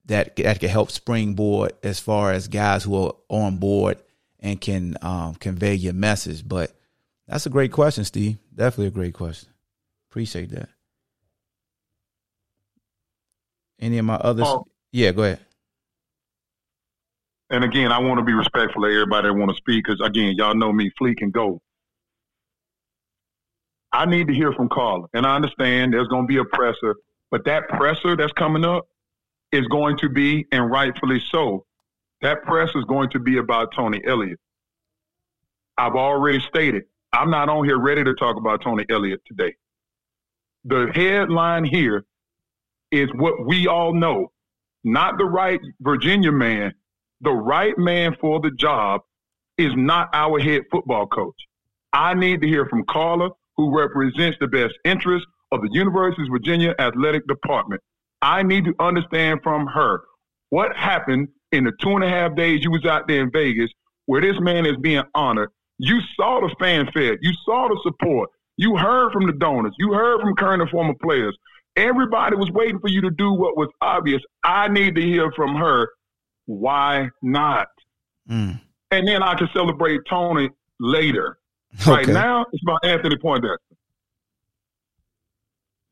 [0.05, 3.99] that that can help springboard as far as guys who are on board
[4.39, 6.47] and can um, convey your message.
[6.47, 6.75] But
[7.27, 8.37] that's a great question, Steve.
[8.53, 9.49] Definitely a great question.
[10.09, 10.69] Appreciate that.
[13.79, 14.45] Any of my others?
[14.47, 14.65] Oh.
[14.91, 15.39] Yeah, go ahead.
[17.49, 20.35] And again, I want to be respectful of everybody that want to speak because again,
[20.37, 21.61] y'all know me, Fleet can go.
[23.91, 26.95] I need to hear from Carla, and I understand there's going to be a presser,
[27.31, 28.87] but that presser that's coming up
[29.51, 31.65] is going to be, and rightfully so,
[32.21, 34.39] that press is going to be about Tony Elliott.
[35.77, 36.83] I've already stated
[37.15, 39.55] I'm not on here ready to talk about Tony Elliott today.
[40.65, 42.03] The headline here
[42.91, 44.33] is what we all know,
[44.83, 46.73] not the right Virginia man.
[47.21, 49.01] The right man for the job
[49.57, 51.35] is not our head football coach.
[51.93, 56.29] I need to hear from Carla, who represents the best interest of the University of
[56.29, 57.81] Virginia Athletic Department.
[58.21, 60.01] I need to understand from her
[60.49, 63.71] what happened in the two and a half days you was out there in Vegas
[64.05, 65.49] where this man is being honored.
[65.77, 67.17] You saw the fanfare.
[67.21, 68.29] You saw the support.
[68.57, 69.73] You heard from the donors.
[69.77, 71.37] You heard from current and former players.
[71.75, 74.21] Everybody was waiting for you to do what was obvious.
[74.43, 75.89] I need to hear from her.
[76.45, 77.67] Why not?
[78.29, 78.61] Mm.
[78.91, 81.37] And then I can celebrate Tony later.
[81.85, 83.59] Right now, it's about Anthony Poindexter.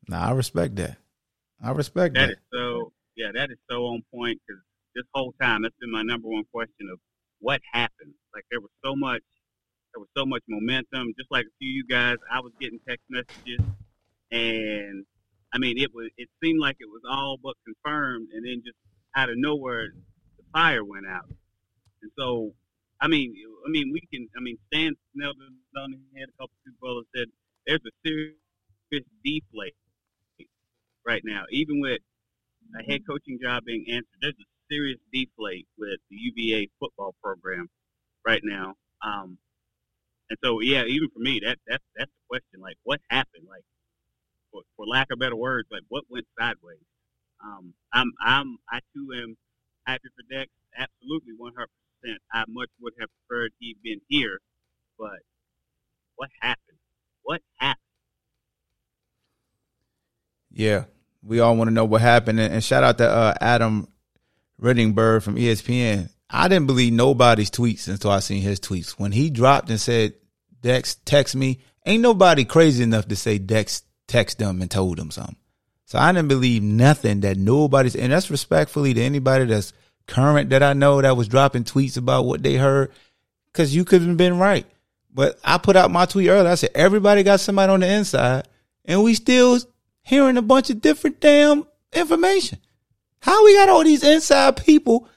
[0.08, 0.96] Nah, I respect that.
[1.62, 2.30] I respect That that.
[2.30, 4.62] is so, yeah, that is so on point because
[4.94, 6.98] this whole time that's been my number one question of
[7.40, 8.12] what happened.
[8.34, 9.22] Like there was so much,
[9.94, 11.14] there was so much momentum.
[11.18, 13.60] Just like a few of you guys, I was getting text messages,
[14.30, 15.04] and
[15.52, 18.76] I mean, it was, it seemed like it was all but confirmed, and then just
[19.16, 19.88] out of nowhere,
[20.38, 21.28] the fire went out,
[22.02, 22.52] and so.
[23.00, 23.34] I mean,
[23.66, 24.28] I mean, we can.
[24.36, 26.28] I mean, Stan nailed it on the head.
[26.30, 27.26] A couple of brothers said
[27.66, 29.74] there's a serious deflate
[31.06, 32.00] right now, even with
[32.78, 37.68] a head coaching job being answered, there's a serious deflate with the UVA football program
[38.26, 38.74] right now.
[39.02, 39.38] Um,
[40.34, 42.60] and so, yeah, even for me, that that's that's the question.
[42.60, 43.46] Like, what happened?
[43.48, 43.62] Like,
[44.50, 46.82] for, for lack of better words, like what went sideways?
[47.44, 49.36] Um, I'm I'm I too am
[49.86, 50.50] happy for Dex.
[50.76, 51.68] Absolutely, 100.
[52.02, 54.40] percent I much would have preferred he'd been here,
[54.98, 55.20] but
[56.16, 56.78] what happened?
[57.22, 57.78] What happened?
[60.50, 60.84] Yeah,
[61.22, 62.40] we all want to know what happened.
[62.40, 63.88] And, and shout out to uh, Adam
[64.60, 66.10] Rittenberg from ESPN.
[66.30, 68.92] I didn't believe nobody's tweets until I seen his tweets.
[68.98, 70.14] When he dropped and said,
[70.64, 75.10] Dex, text me, ain't nobody crazy enough to say Dex text them and told them
[75.10, 75.36] something.
[75.84, 79.74] So I didn't believe nothing that nobody's, and that's respectfully to anybody that's
[80.06, 82.92] current that I know that was dropping tweets about what they heard,
[83.52, 84.64] because you could have been right.
[85.12, 86.50] But I put out my tweet earlier.
[86.50, 88.48] I said, everybody got somebody on the inside,
[88.86, 89.60] and we still
[90.00, 92.58] hearing a bunch of different damn information.
[93.20, 95.10] How we got all these inside people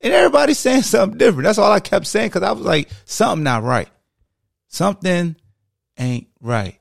[0.00, 1.44] and everybody's saying something different?
[1.44, 3.88] That's all I kept saying because I was like, something not right.
[4.74, 5.36] Something
[5.96, 6.80] ain't right.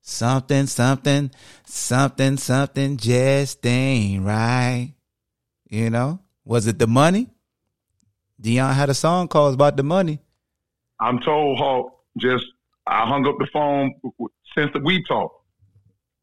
[0.00, 1.30] Something, something,
[1.66, 4.94] something, something just ain't right.
[5.68, 6.20] You know?
[6.46, 7.28] Was it the money?
[8.40, 10.20] Dion had a song called about the money.
[10.98, 12.46] I'm told, Hawk, just
[12.86, 13.92] I hung up the phone
[14.56, 15.44] since we talked.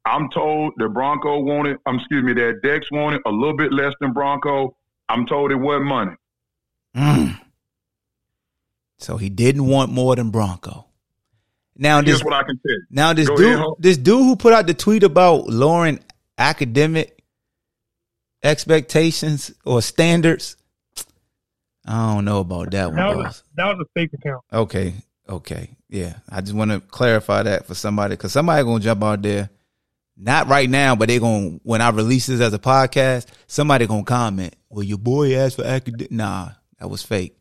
[0.05, 3.93] I'm told that Bronco wanted, um, excuse me, that Dex wanted a little bit less
[4.01, 4.75] than Bronco.
[5.07, 6.15] I'm told it wasn't money.
[6.97, 7.39] Mm.
[8.97, 10.87] So he didn't want more than Bronco.
[11.77, 12.83] Now Here's this what I can tell you.
[12.89, 15.99] now this Go dude ahead, this dude who put out the tweet about lowering
[16.37, 17.23] academic
[18.43, 20.55] expectations or standards.
[21.85, 22.95] I don't know about that one.
[22.95, 24.43] That was, a, that was a fake account.
[24.53, 24.93] Okay,
[25.27, 25.69] okay.
[25.89, 29.49] Yeah, I just want to clarify that for somebody because somebody gonna jump out there,
[30.15, 34.03] not right now, but they gonna when I release this as a podcast, somebody gonna
[34.03, 34.55] comment.
[34.69, 36.11] Well, your boy asked for academic.
[36.11, 37.35] Nah, that was fake.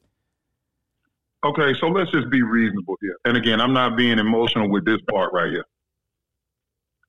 [1.42, 3.16] Okay, so let's just be reasonable here.
[3.24, 5.64] And again, I'm not being emotional with this part right here.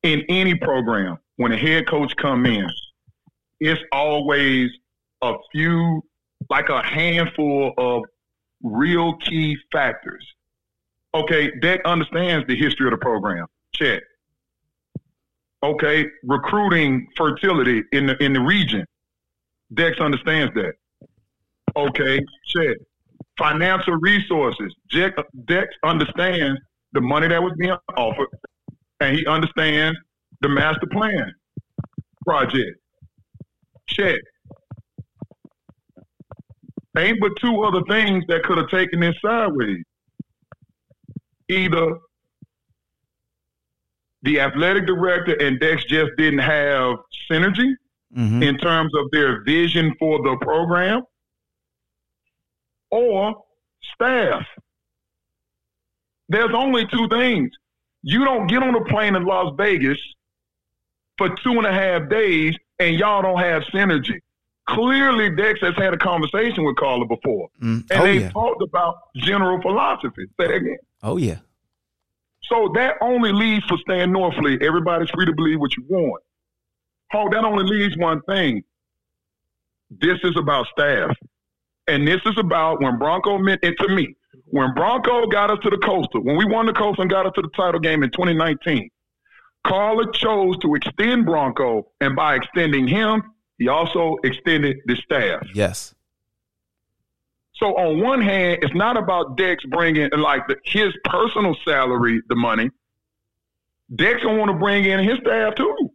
[0.03, 2.67] In any program, when a head coach come in,
[3.59, 4.69] it's always
[5.21, 6.01] a few,
[6.49, 8.03] like a handful of
[8.63, 10.25] real key factors.
[11.13, 13.45] Okay, Dex understands the history of the program.
[13.75, 14.01] Check.
[15.61, 18.85] Okay, recruiting fertility in the in the region.
[19.73, 20.73] Dex understands that.
[21.75, 22.77] Okay, check.
[23.37, 24.73] Financial resources.
[24.91, 25.15] Dex,
[25.45, 26.59] Dex understands
[26.93, 28.27] the money that was being offered,
[28.99, 29.97] and he understands
[30.41, 31.33] the master plan
[32.25, 32.77] project.
[33.87, 34.19] Check.
[36.97, 39.83] Ain't but two other things that could have taken this sideways.
[41.49, 41.97] Either
[44.23, 46.95] the athletic director and Dex just didn't have
[47.29, 47.73] synergy
[48.17, 48.43] Mm-hmm.
[48.43, 51.03] in terms of their vision for the program,
[52.91, 53.43] or
[53.95, 54.45] staff.
[56.29, 57.51] There's only two things.
[58.03, 59.99] You don't get on a plane in Las Vegas
[61.17, 64.19] for two and a half days and y'all don't have synergy.
[64.69, 67.89] Clearly, Dex has had a conversation with Carla before, Mm.
[67.91, 68.29] and Oh they yeah.
[68.29, 70.25] talked about general philosophy.
[70.39, 70.77] Say that again.
[71.03, 71.39] Oh yeah.
[72.43, 74.61] So that only leaves for Stan Norfleet.
[74.63, 76.23] Everybody's free to believe what you want.
[77.13, 78.63] Oh, that only leaves one thing.
[79.89, 81.15] This is about staff.
[81.87, 84.15] And this is about when Bronco meant, it to me,
[84.45, 87.33] when Bronco got us to the Coastal, when we won the Coastal and got us
[87.35, 88.89] to the title game in 2019,
[89.65, 93.23] Carla chose to extend Bronco, and by extending him,
[93.57, 95.45] he also extended the staff.
[95.53, 95.93] Yes.
[97.53, 102.35] So on one hand, it's not about Dex bringing like the, his personal salary, the
[102.35, 102.71] money.
[103.95, 105.91] Dex gonna want to bring in his staff too.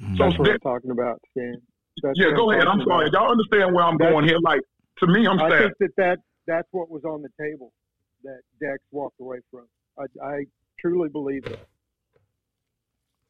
[0.00, 0.16] Mm-hmm.
[0.16, 1.60] So That's what Dex- I'm talking about, Stan.
[2.02, 2.68] That's yeah, go I'm ahead.
[2.68, 3.08] I'm sorry.
[3.08, 3.20] about.
[3.20, 4.38] Y'all understand where I'm That's- going here?
[4.42, 4.60] Like
[5.00, 5.52] to me, I'm sad.
[5.52, 5.60] I staff.
[5.60, 7.72] think that, that that's what was on the table
[8.24, 9.66] that Dex walked away from.
[9.98, 10.44] I, I
[10.80, 11.66] truly believe that.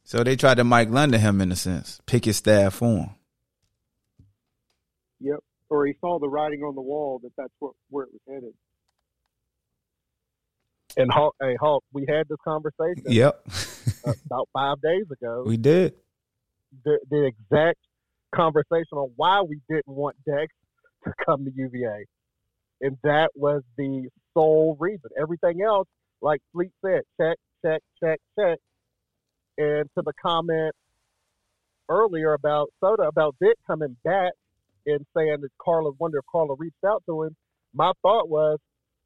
[0.04, 3.10] So they tried to Mike London him in a sense, pick his staff for him.
[5.20, 5.38] Yep.
[5.70, 8.54] Or he saw the writing on the wall that that's what where it was headed.
[10.96, 13.44] And Hulk, hey Hulk, we had this conversation Yep.
[14.26, 15.44] about five days ago.
[15.46, 15.94] we did.
[16.84, 17.78] the, the exact
[18.34, 20.52] conversation on why we didn't want Dex
[21.04, 22.04] to come to UVA.
[22.80, 25.10] And that was the sole reason.
[25.20, 25.88] Everything else,
[26.20, 28.58] like Fleet said, check, check, check, check.
[29.56, 30.72] And to the comment
[31.88, 34.32] earlier about So'oto, about Vic coming back
[34.86, 37.36] and saying that Carla, wonder if Carla reached out to him,
[37.74, 38.58] my thought was,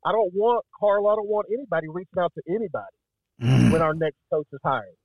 [0.04, 2.96] I don't want Carla, I don't want anybody reaching out to anybody
[3.40, 3.72] mm.
[3.72, 4.96] when our next coach is hired.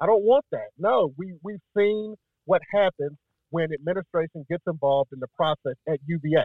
[0.00, 0.68] I don't want that.
[0.78, 3.16] No, we we've seen what happens
[3.50, 6.44] when administration gets involved in the process at UVA.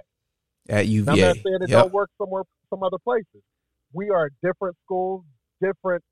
[0.70, 1.84] At Now, I'm not saying it Yep.
[1.84, 3.44] don't work somewhere, some other places.
[3.92, 5.26] We are different schools,
[5.62, 6.04] different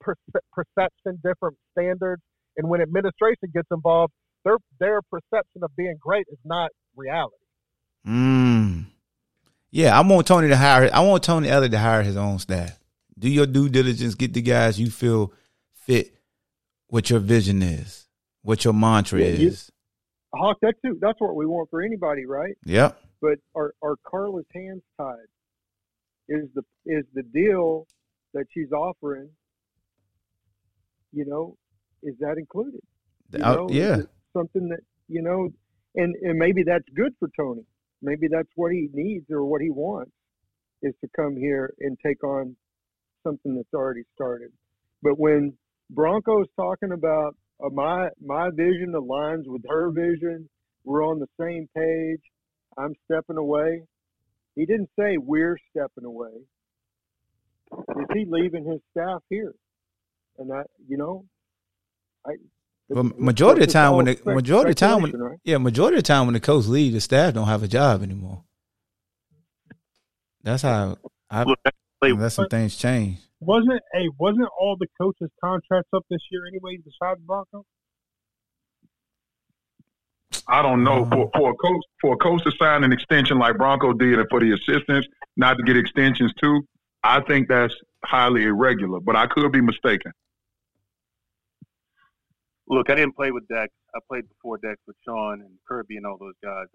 [0.00, 0.16] perce-
[0.52, 2.22] perception, different standards,
[2.56, 4.12] and when administration gets involved,
[4.44, 7.36] their their perception of being great is not reality.
[8.06, 8.86] Mm.
[9.70, 10.88] Yeah, I want Tony to hire.
[10.92, 12.78] I want Tony Elliott to hire his own staff.
[13.18, 14.14] Do your due diligence.
[14.14, 15.32] Get the guys you feel
[15.74, 16.14] fit.
[16.88, 18.06] What your vision is.
[18.42, 19.70] What your mantra Yeah, is.
[20.36, 22.56] Hawk, that's too, that's what we want for anybody, right?
[22.64, 22.92] Yeah.
[23.20, 25.16] But are are Carla's hands tied?
[26.28, 27.86] Is the is the deal
[28.32, 29.30] that she's offering?
[31.12, 31.56] You know,
[32.02, 32.80] is that included?
[33.32, 34.02] You know, yeah.
[34.32, 35.48] something that you know,
[35.94, 37.64] and and maybe that's good for Tony.
[38.02, 40.12] Maybe that's what he needs or what he wants
[40.82, 42.54] is to come here and take on
[43.22, 44.50] something that's already started.
[45.02, 45.54] But when
[45.90, 50.48] Bronco's talking about uh, my my vision aligns with her vision,
[50.84, 52.20] we're on the same page.
[52.76, 53.82] I'm stepping away.
[54.56, 56.30] He didn't say we're stepping away.
[57.72, 59.54] Is he leaving his staff here?
[60.38, 61.24] And I, you know,
[62.26, 62.32] I.
[62.88, 65.38] Well, majority of the time when the majority of the time when right?
[65.42, 68.02] yeah majority of the time when the coach leaves, the staff don't have a job
[68.02, 68.44] anymore.
[70.42, 70.98] That's how
[71.30, 71.46] I
[72.02, 73.18] unless some things change.
[73.44, 77.64] Wasn't hey, wasn't all the coaches' contracts up this year anyway, besides Bronco?
[80.48, 81.10] I don't know uh-huh.
[81.10, 84.28] for, for a coach for a coach to sign an extension like Bronco did, and
[84.30, 86.62] for the assistants not to get extensions too.
[87.02, 87.74] I think that's
[88.04, 90.12] highly irregular, but I could be mistaken.
[92.66, 93.70] Look, I didn't play with Dex.
[93.94, 96.66] I played before Dex with Sean and Kirby and all those guys.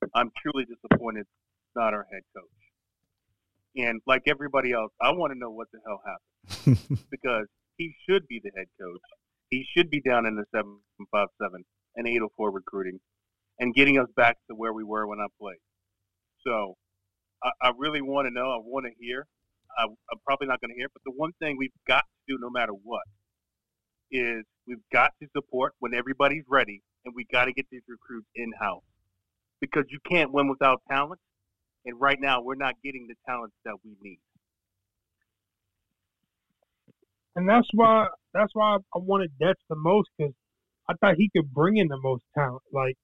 [0.00, 2.65] And I'm truly disappointed he's not our head coach.
[3.76, 6.78] And like everybody else, I want to know what the hell happened
[7.10, 7.46] because
[7.76, 9.00] he should be the head coach.
[9.50, 10.80] He should be down in the seven
[11.12, 11.64] five seven
[11.94, 12.98] and eight oh four recruiting,
[13.58, 15.58] and getting us back to where we were when I played.
[16.46, 16.74] So,
[17.42, 18.50] I, I really want to know.
[18.50, 19.26] I want to hear.
[19.78, 22.38] I, I'm probably not going to hear, but the one thing we've got to do,
[22.40, 23.02] no matter what,
[24.10, 28.28] is we've got to support when everybody's ready, and we got to get these recruits
[28.34, 28.82] in house
[29.60, 31.20] because you can't win without talent.
[31.86, 34.18] And right now, we're not getting the talent that we need.
[37.36, 40.34] and that's why that's why I wanted Dex the most because
[40.88, 42.62] I thought he could bring in the most talent.
[42.72, 42.96] Like,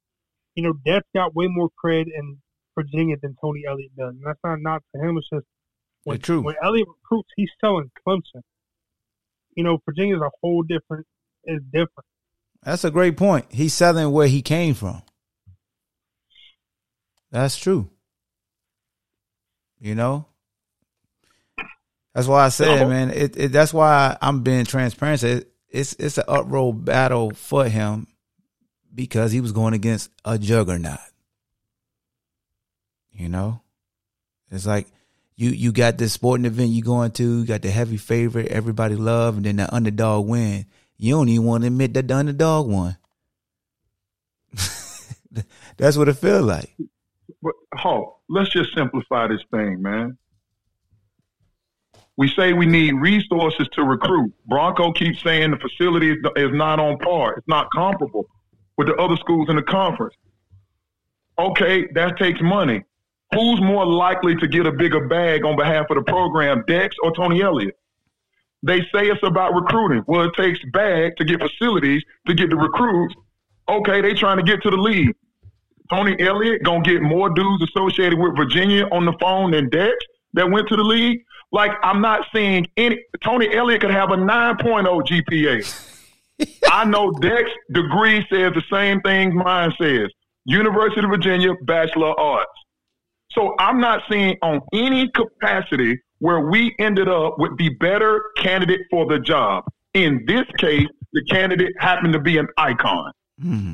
[0.55, 2.39] you know, Dex got way more cred in
[2.75, 5.19] Virginia than Tony Elliott does, and that's not not to him.
[5.19, 5.47] It's just
[6.05, 6.43] when true.
[6.43, 8.41] when Elliott recruits, he's selling Clemson.
[9.55, 11.07] You know, Virginia's a whole different
[11.45, 12.07] is different.
[12.63, 13.47] That's a great point.
[13.51, 15.03] He's selling where he came from.
[17.31, 17.91] That's true.
[19.83, 20.27] You know,
[22.15, 23.11] that's why I said, man.
[23.11, 25.25] It, it that's why I'm being transparent.
[25.25, 28.07] It, it's it's an uproar battle for him
[28.95, 31.01] because he was going against a juggernaut.
[33.11, 33.61] You know,
[34.53, 34.87] it's like
[35.35, 38.95] you you got this sporting event you going to, you got the heavy favorite everybody
[38.95, 40.67] love, and then the underdog win.
[40.97, 42.97] You don't even want to admit that the underdog won.
[45.77, 46.73] That's what it feels like.
[47.43, 50.17] But Hawk, let's just simplify this thing, man.
[52.17, 54.33] We say we need resources to recruit.
[54.47, 57.35] Bronco keeps saying the facility is, is not on par.
[57.37, 58.27] It's not comparable
[58.77, 60.15] with the other schools in the conference.
[61.39, 62.83] Okay, that takes money.
[63.35, 67.15] Who's more likely to get a bigger bag on behalf of the program, Dex or
[67.17, 67.77] Tony Elliott?
[68.63, 70.05] They say it's about recruiting.
[70.07, 73.15] Well, it takes bag to get facilities to get the recruits.
[73.69, 75.17] Okay, they trying to get to the league.
[75.91, 79.95] Tony Elliott gonna get more dudes associated with Virginia on the phone than Dex
[80.35, 81.21] that went to the league.
[81.53, 82.99] Like I'm not seeing any.
[83.23, 85.89] Tony Elliott could have a 9.0 GPA.
[86.71, 90.09] I know Dex degree says the same thing mine says.
[90.45, 92.51] University of Virginia Bachelor of Arts.
[93.33, 98.83] So I'm not seeing on any capacity where we ended up with the better candidate
[98.91, 99.65] for the job.
[99.95, 103.13] In this case, the candidate happened to be an icon.
[103.41, 103.73] Hmm.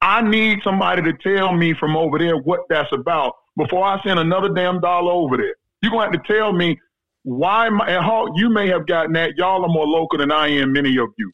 [0.00, 4.18] I need somebody to tell me from over there what that's about before I send
[4.18, 5.54] another damn dollar over there.
[5.82, 6.78] You're going to have to tell me
[7.22, 9.36] why, I, and Hawk, you may have gotten that.
[9.36, 11.32] Y'all are more local than I am, many of you.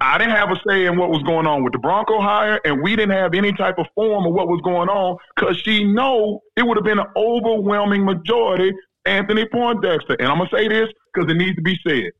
[0.00, 2.82] I didn't have a say in what was going on with the Bronco hire, and
[2.82, 6.40] we didn't have any type of form of what was going on because she know
[6.56, 8.72] it would have been an overwhelming majority
[9.06, 10.14] Anthony Poindexter.
[10.18, 12.10] And I'm gonna say this because it needs to be said.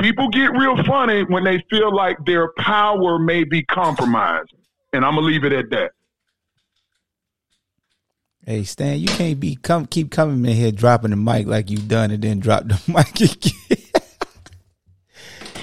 [0.00, 4.52] People get real funny when they feel like their power may be compromised,
[4.92, 5.90] and I'm gonna leave it at that.
[8.44, 11.78] Hey Stan, you can't be come keep coming in here dropping the mic like you
[11.78, 13.78] done and then drop the mic again.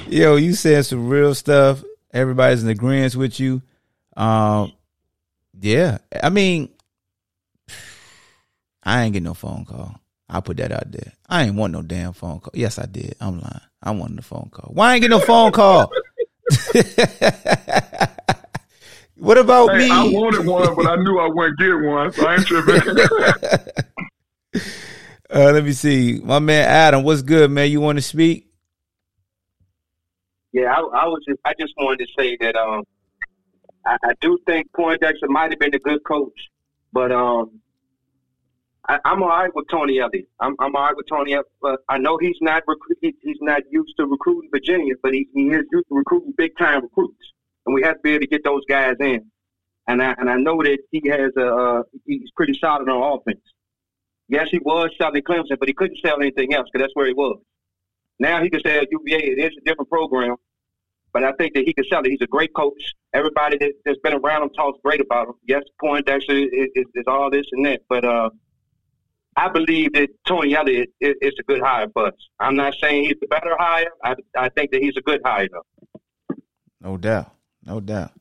[0.08, 1.84] Yo, you said some real stuff.
[2.14, 3.62] Everybody's in agreement with you.
[4.16, 4.72] Um,
[5.60, 6.70] yeah, I mean,
[8.84, 10.00] I ain't get no phone call.
[10.30, 11.14] I'll put that out there.
[11.28, 12.52] I ain't want no damn phone call.
[12.54, 13.16] Yes, I did.
[13.20, 13.62] I'm lying.
[13.82, 14.72] I wanted a phone call.
[14.74, 15.92] Why I ain't get no phone call?
[19.16, 19.90] what about Hey, me?
[19.92, 22.98] I wanted one, but I knew I wouldn't get one, so I ain't tripping.
[25.32, 26.20] Uh, let me see.
[26.24, 27.70] My man Adam, what's good, man?
[27.70, 28.48] You want to speak?
[30.52, 32.84] Yeah, I, I was just I just wanted to say that um
[33.86, 36.34] I, I do think Poindexter might have been a good coach,
[36.92, 37.62] but um
[38.90, 40.28] I, I'm all right with Tony Elliott.
[40.40, 41.80] I'm I'm all right with Tony Elliott.
[41.88, 42.64] I know he's not
[43.02, 46.82] he's not used to recruiting Virginia, but he, he is used to recruiting big time
[46.82, 47.34] recruits,
[47.66, 49.30] and we have to be able to get those guys in.
[49.88, 53.44] And I and I know that he has a uh, he's pretty solid on offense.
[54.28, 57.14] Yes, he was selling Clemson, but he couldn't sell anything else because that's where he
[57.14, 57.40] was.
[58.20, 59.18] Now he can sell UVA.
[59.18, 60.36] It is a different program,
[61.14, 62.10] but I think that he can sell it.
[62.10, 62.94] He's a great coach.
[63.14, 65.36] Everybody that, that's been around him talks great about him.
[65.48, 68.30] Yes, is, is, is all this and that, but uh,
[69.36, 72.14] I believe that Tony Elliott is, is a good hire for us.
[72.40, 73.92] I'm not saying he's the better hire.
[74.04, 76.36] I, I think that he's a good hire, though.
[76.82, 77.32] No doubt.
[77.66, 78.12] No doubt.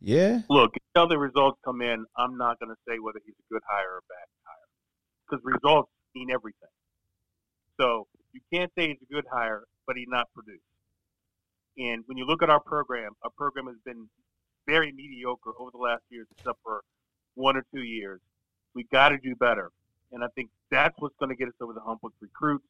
[0.00, 0.40] Yeah.
[0.48, 3.62] Look, until the results come in, I'm not going to say whether he's a good
[3.68, 4.62] hire or a bad hire
[5.28, 6.68] because results mean everything.
[7.80, 10.62] So you can't say he's a good hire, but he's not produced.
[11.78, 14.08] And when you look at our program, our program has been
[14.66, 16.82] very mediocre over the last years, except for
[17.34, 18.20] one or two years.
[18.74, 19.70] We got to do better,
[20.12, 22.64] and I think that's what's going to get us over the hump with recruits.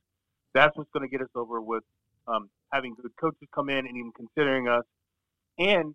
[0.55, 1.83] That's what's going to get us over with
[2.27, 4.85] um, having good coaches come in and even considering us,
[5.59, 5.95] and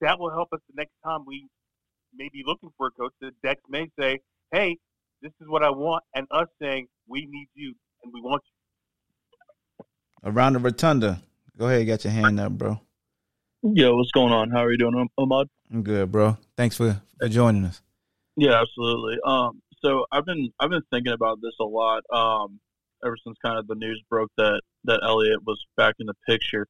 [0.00, 1.46] that will help us the next time we
[2.14, 3.12] may be looking for a coach.
[3.20, 4.20] That Dex may say,
[4.52, 4.76] "Hey,
[5.22, 9.84] this is what I want, and us saying we need you and we want you.
[10.24, 11.22] Around the rotunda.
[11.58, 12.80] Go ahead, got your hand up, bro.
[13.62, 14.50] Yo, what's going on?
[14.50, 15.48] How are you doing, Ahmad?
[15.70, 16.38] I'm good, bro.
[16.56, 17.82] Thanks for, for joining us.
[18.36, 19.18] Yeah, absolutely.
[19.24, 22.02] Um, so I've been I've been thinking about this a lot.
[22.12, 22.60] Um,
[23.04, 26.66] ever since kind of the news broke that that Elliott was back in the picture.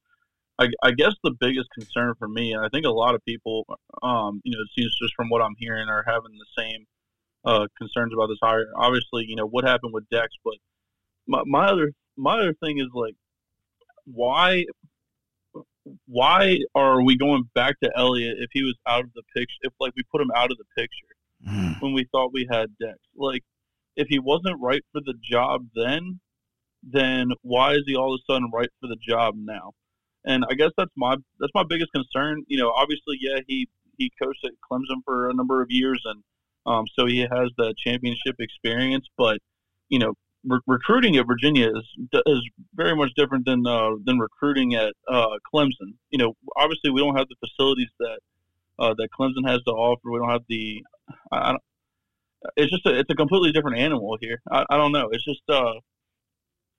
[0.58, 3.64] I, I guess the biggest concern for me, and I think a lot of people,
[4.02, 6.86] um, you know, it seems just from what I'm hearing, are having the same
[7.46, 8.66] uh, concerns about this hire.
[8.76, 10.54] Obviously, you know what happened with Dex, but
[11.26, 13.14] my, my other my other thing is like,
[14.04, 14.66] why
[16.06, 19.56] why are we going back to Elliott if he was out of the picture?
[19.62, 21.16] If like we put him out of the picture
[21.80, 23.42] when we thought we had Dex, like
[23.96, 26.20] if he wasn't right for the job then,
[26.82, 29.72] then why is he all of a sudden right for the job now?
[30.24, 32.44] And I guess that's my that's my biggest concern.
[32.46, 36.22] You know, obviously, yeah, he he coached at Clemson for a number of years, and
[36.66, 39.06] um, so he has the championship experience.
[39.16, 39.38] But
[39.88, 40.14] you know,
[40.44, 41.84] re- recruiting at Virginia is
[42.26, 45.94] is very much different than uh, than recruiting at uh, Clemson.
[46.10, 48.18] You know, obviously, we don't have the facilities that
[48.78, 50.10] uh, that Clemson has to offer.
[50.10, 50.82] We don't have the
[51.32, 51.62] I, I don't,
[52.56, 54.40] it's just a, it's a completely different animal here.
[54.50, 55.08] I, I don't know.
[55.12, 55.72] It's just uh,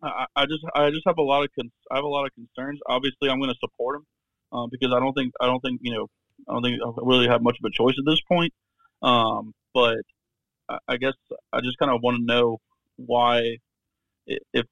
[0.04, 2.32] I, I just I just have a lot of con- I have a lot of
[2.34, 2.80] concerns.
[2.88, 4.06] Obviously, I'm going to support him
[4.52, 6.08] um, because I don't think I don't think you know
[6.50, 8.54] I don't think I really have much of a choice at this point.
[9.02, 9.98] Um, but
[10.70, 11.14] I, I guess
[11.54, 12.58] I just kind of want to know
[12.98, 13.58] why
[14.26, 14.66] if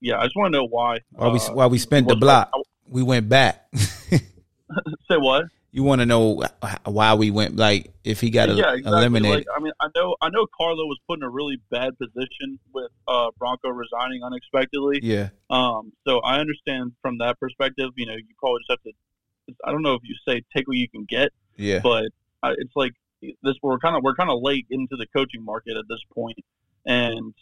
[0.00, 2.50] yeah I just want to know why While we uh, while we spent the block,
[2.88, 3.68] we went back.
[3.74, 6.42] say what You want to know
[6.84, 8.92] why we went like if he got yeah, el- exactly.
[8.92, 9.46] eliminated?
[9.46, 12.58] Like, I mean, I know, I know, Carla was put in a really bad position
[12.72, 15.00] with uh, Bronco resigning unexpectedly.
[15.02, 15.28] Yeah.
[15.50, 15.92] Um.
[16.06, 17.90] So I understand from that perspective.
[17.96, 19.54] You know, you probably just have to.
[19.64, 21.32] I don't know if you say take what you can get.
[21.56, 21.80] Yeah.
[21.82, 22.06] But
[22.42, 23.56] uh, it's like this.
[23.62, 26.38] We're kind of we're kind of late into the coaching market at this point,
[26.86, 27.34] and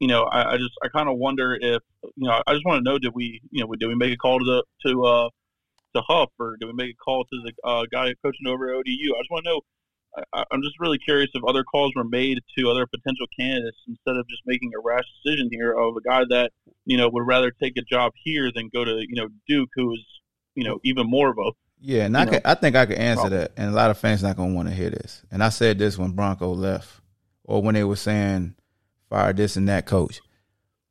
[0.00, 2.84] you know, I, I just I kind of wonder if you know I just want
[2.84, 5.28] to know did we you know did we make a call to the to uh
[5.94, 8.76] to Huff or do we make a call to the uh, guy coaching over at
[8.76, 9.14] ODU?
[9.14, 9.60] I just want to know.
[10.32, 14.16] I, I'm just really curious if other calls were made to other potential candidates instead
[14.16, 16.50] of just making a rash decision here of a guy that
[16.84, 19.92] you know would rather take a job here than go to you know Duke, who
[19.92, 20.04] is
[20.54, 22.98] you know even more of a Yeah, and I, know, could, I think I could
[22.98, 23.40] answer problem.
[23.40, 25.22] that, and a lot of fans not gonna want to hear this.
[25.30, 27.00] And I said this when Bronco left,
[27.44, 28.56] or when they were saying
[29.08, 30.20] fire this and that coach.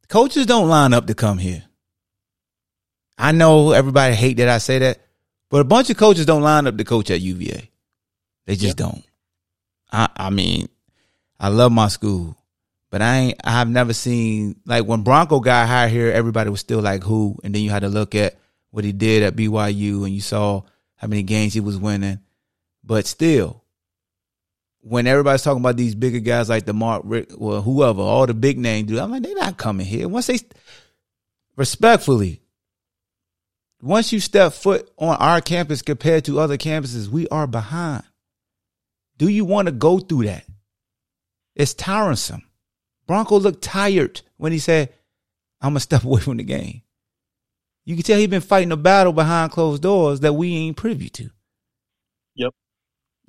[0.08, 1.64] Coaches don't line up to come here.
[3.20, 5.00] I know everybody hate that I say that,
[5.50, 7.70] but a bunch of coaches don't line up to coach at UVA.
[8.46, 9.04] They just don't.
[9.92, 10.70] I I mean,
[11.38, 12.38] I love my school,
[12.90, 13.42] but I ain't.
[13.44, 16.12] I have never seen like when Bronco got hired here.
[16.12, 18.40] Everybody was still like who, and then you had to look at
[18.72, 20.62] what he did at BYU, and you saw
[20.96, 22.20] how many games he was winning.
[22.84, 23.64] But still,
[24.82, 28.34] when everybody's talking about these bigger guys like the Mark Richt, well, whoever, all the
[28.34, 30.08] big name dudes, I'm like, they're not coming here.
[30.08, 30.40] Once they,
[31.56, 32.39] respectfully,
[33.82, 38.04] once you step foot on our campus compared to other campuses, we are behind.
[39.18, 40.46] Do you want to go through that?
[41.56, 42.44] It's tiresome.
[43.08, 44.94] Bronco looked tired when he said,
[45.62, 46.82] I'm gonna step away from the game.
[47.86, 51.10] You can tell he's been fighting a battle behind closed doors that we ain't privy
[51.10, 51.30] to.
[52.36, 52.54] Yep.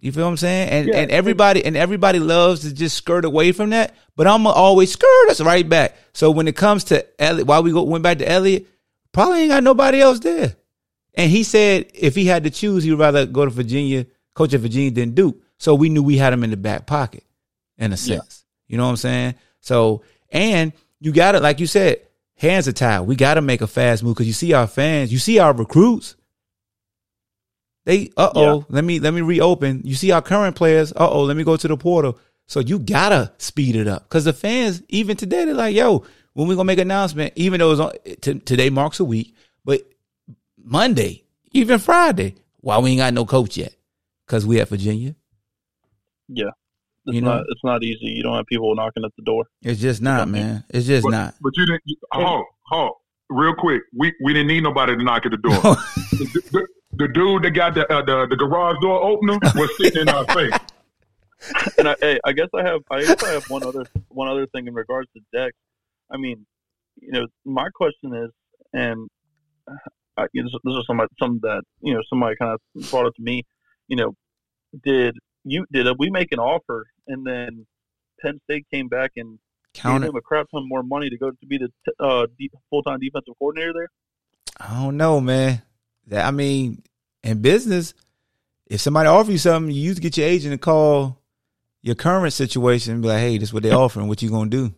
[0.01, 0.69] You feel what I'm saying?
[0.69, 0.97] And Yeah.
[0.99, 4.93] and everybody and everybody loves to just skirt away from that, but I'm gonna always
[4.93, 5.97] skirt us right back.
[6.13, 8.67] So when it comes to Elliott, why we go went back to Elliott,
[9.13, 10.57] probably ain't got nobody else there.
[11.15, 14.61] And he said if he had to choose, he'd rather go to Virginia, coach at
[14.61, 15.37] Virginia than Duke.
[15.59, 17.25] So we knew we had him in the back pocket,
[17.79, 18.45] in a sense.
[18.67, 19.35] You know what I'm saying?
[19.61, 22.03] So and you got to, like you said,
[22.37, 23.01] hands are tied.
[23.01, 25.53] We got to make a fast move because you see our fans, you see our
[25.53, 26.17] recruits.
[27.87, 29.83] They uh oh, let me let me reopen.
[29.85, 30.93] You see our current players.
[30.93, 32.19] Uh oh, let me go to the portal.
[32.47, 36.05] So you gotta speed it up because the fans even today they're like, yo,
[36.35, 37.33] when we gonna make an announcement?
[37.37, 39.83] Even though it's on t- today marks a week, but
[40.63, 43.75] Monday, even Friday, why we ain't got no coach yet?
[44.27, 45.15] Because we at Virginia.
[46.29, 46.51] yeah.
[47.07, 47.37] It's You know?
[47.37, 48.07] not it's not easy.
[48.07, 49.47] You don't have people knocking at the door.
[49.63, 50.65] It's just not, man.
[50.69, 51.35] It's just but, not.
[51.41, 51.83] But you didn't.
[51.87, 52.93] You, hold, hold,
[53.31, 53.83] real quick.
[53.97, 55.53] We we didn't need nobody to knock at the door.
[55.63, 60.03] the, the, the dude that got the, uh, the the garage door opener was sitting
[60.03, 60.53] in our face.
[61.79, 64.47] and I, hey, I guess I have I guess I have one other one other
[64.49, 65.57] thing in regards to Dex.
[66.11, 66.47] I mean,
[67.01, 68.31] you know, my question is,
[68.73, 69.09] and
[70.17, 73.07] I, you know, this, this is somebody something that you know somebody kind of brought
[73.07, 73.43] it to me.
[73.89, 74.15] You know,
[74.85, 77.67] did you did we make an offer and then
[78.21, 79.39] Penn State came back and
[79.75, 82.27] Counter- gave him a crap ton more money to go to be the t- uh,
[82.69, 83.89] full time defensive coordinator there?
[84.59, 85.63] I don't know, man.
[86.09, 86.83] That I mean,
[87.23, 87.95] in business,
[88.67, 91.19] if somebody offers you something, you used to get your agent to call
[91.83, 94.09] your current situation and be like, hey, this is what they're offering.
[94.09, 94.75] What you gonna do?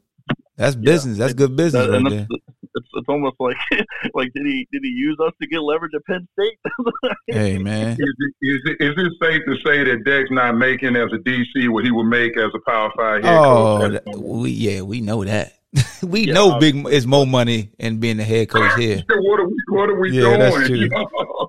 [0.57, 1.19] That's business.
[1.19, 2.27] That's good business That- right there.
[2.31, 3.57] it's, it's, almost like
[4.15, 6.59] like did he did he use us to get leverage at Penn State?
[7.29, 10.97] Hey man, Is it, is, it, is it safe to say that Dex not making
[10.97, 14.17] as a DC what he would make as a Power Five head Oh, coach?
[14.17, 15.55] we yeah, we know that.
[16.03, 19.03] we know big is more money in being the head coach here.
[19.09, 19.55] what are we?
[19.71, 20.39] What are we Yeah, doing?
[20.41, 20.89] that's true.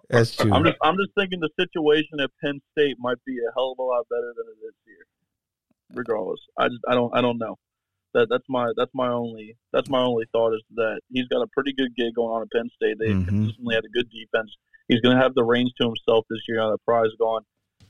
[0.09, 0.53] That's true.
[0.53, 3.79] I'm just I'm just thinking the situation at Penn State might be a hell of
[3.79, 5.05] a lot better than it is here.
[5.93, 7.57] Regardless, I just I don't I don't know.
[8.13, 11.47] That that's my that's my only that's my only thought is that he's got a
[11.47, 12.97] pretty good gig going on at Penn State.
[12.99, 13.25] They Mhm.
[13.27, 14.51] consistently had a good defense.
[14.87, 17.41] He's going to have the reins to himself this year now that Pry's gone,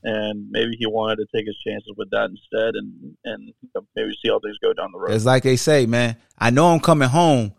[0.04, 3.52] and maybe he wanted to take his chances with that instead, and and
[3.96, 5.12] maybe see how things go down the road.
[5.12, 6.16] It's like they say, man.
[6.38, 7.52] I know I'm coming home,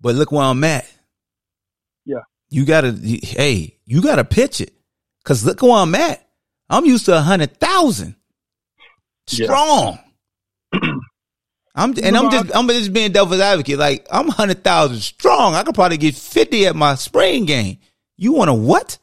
[0.00, 0.86] but look where I'm at.
[2.04, 2.20] Yeah.
[2.50, 4.72] You gotta, hey, you gotta pitch it,
[5.24, 6.26] cause look where I'm at.
[6.68, 8.16] I'm used to a hundred thousand,
[9.26, 9.98] strong.
[11.74, 13.78] I'm and I'm just I'm just being devil's advocate.
[13.78, 15.54] Like I'm hundred thousand strong.
[15.54, 17.78] I could probably get fifty at my spring game.
[18.16, 18.98] You want to what?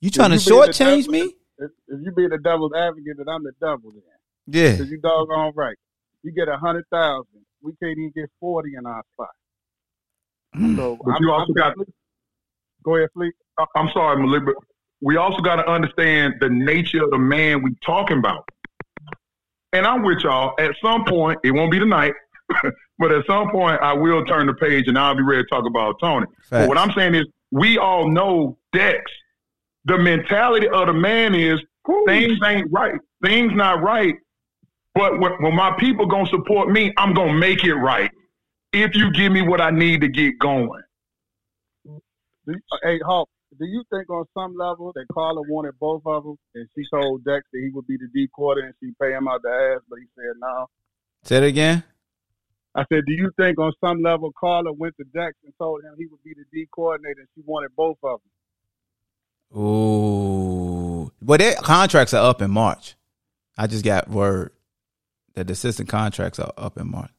[0.00, 1.34] You trying to If you being the shortchange devil- me?
[1.58, 4.02] If, if you be the devil's advocate, then I'm the devil then.
[4.46, 4.72] Yeah.
[4.72, 5.76] Because you doggone right.
[6.22, 7.26] You get a hundred thousand.
[7.62, 9.28] We can't even get forty in our spot.
[10.56, 10.76] Mm.
[10.76, 11.74] So But I'm, you also I'm got.
[12.82, 13.32] Go ahead, Fleet.
[13.58, 14.54] I- I'm sorry, Malik, but
[15.00, 18.48] we also got to understand the nature of the man we talking about.
[19.74, 20.54] And I'm with y'all.
[20.60, 22.14] At some point, it won't be tonight,
[22.98, 25.66] but at some point, I will turn the page and I'll be ready to talk
[25.66, 26.26] about Tony.
[26.60, 29.02] But what I'm saying is, we all know Dex.
[29.86, 31.60] The mentality of the man is
[32.06, 32.94] things ain't right.
[33.22, 34.14] Things not right.
[34.94, 38.10] But when, when my people gonna support me, I'm gonna make it right.
[38.72, 40.82] If you give me what I need to get going.
[41.84, 42.00] Do
[42.46, 43.28] you- Hey, Hawk,
[43.58, 47.24] do you think on some level that Carla wanted both of them, and she told
[47.24, 49.82] Dex that he would be the D quarter, and she pay him out the ass,
[49.88, 50.66] but he said no?
[51.22, 51.84] Say it again.
[52.74, 55.94] I said, do you think on some level Carla went to Dex and told him
[55.96, 58.20] he would be the D coordinator, and she wanted both of
[59.52, 59.62] them?
[59.62, 61.12] Ooh.
[61.22, 62.96] But their contracts are up in March.
[63.56, 64.50] I just got word
[65.34, 67.10] that the assistant contracts are up in March.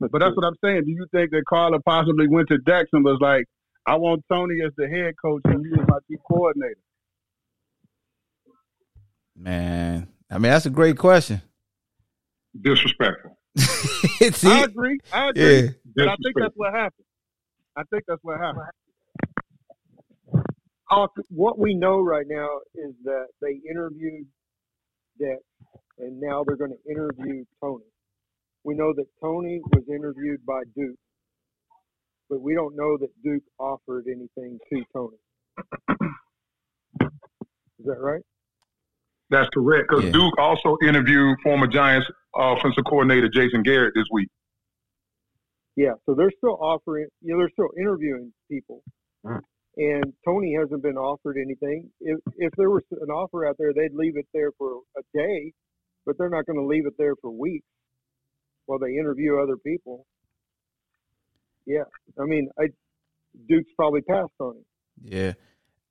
[0.00, 0.84] But that's what I'm saying.
[0.84, 3.46] Do you think that Carla possibly went to Dex and was like,
[3.86, 6.74] I want Tony as the head coach and you as my D coordinator?
[9.36, 10.08] Man.
[10.30, 11.40] I mean, that's a great question.
[12.60, 13.38] Disrespectful.
[13.58, 14.98] I agree.
[15.12, 15.62] I agree.
[15.62, 15.68] Yeah.
[15.96, 17.06] But I think that's what happened.
[17.76, 18.66] I think that's what happened.
[20.84, 24.26] Hawk, what we know right now is that they interviewed
[25.20, 25.40] Dex,
[25.98, 27.84] and now they're going to interview Tony.
[28.64, 30.98] We know that Tony was interviewed by Duke,
[32.28, 35.16] but we don't know that Duke offered anything to Tony.
[37.00, 38.22] Is that right?
[39.30, 39.88] That's correct.
[39.88, 44.28] Because Duke also interviewed former Giants offensive coordinator Jason Garrett this week.
[45.76, 48.82] Yeah, so they're still offering, you know, they're still interviewing people,
[49.76, 51.88] and Tony hasn't been offered anything.
[52.00, 55.52] If if there was an offer out there, they'd leave it there for a day,
[56.04, 57.66] but they're not going to leave it there for weeks
[58.66, 60.04] while they interview other people.
[61.68, 61.84] Yeah,
[62.18, 62.68] I mean, I
[63.46, 64.64] Duke's probably passed on him.
[65.02, 65.32] Yeah.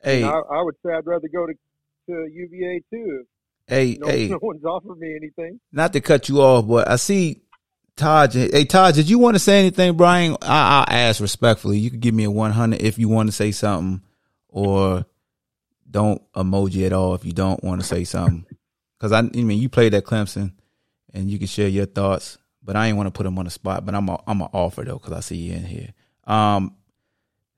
[0.03, 1.53] Hey, I, I would say I'd rather go to
[2.07, 3.23] to UVA too.
[3.67, 4.27] hey, no, hey.
[4.31, 5.59] no one's offered me anything.
[5.71, 7.43] Not to cut you off, but I see
[7.95, 8.33] Todd.
[8.33, 10.35] Hey, Todd, did you want to say anything, Brian?
[10.41, 11.77] I, I'll ask respectfully.
[11.77, 14.01] You could give me a 100 if you want to say something,
[14.49, 15.05] or
[15.89, 18.47] don't emoji at all if you don't want to say something.
[18.97, 20.53] Because I, I mean, you played at Clemson,
[21.13, 22.39] and you can share your thoughts.
[22.67, 23.85] But I ain't want to put him on the spot.
[23.85, 25.93] But I'm a, I'm an offer though, because I see you in here.
[26.25, 26.75] Um,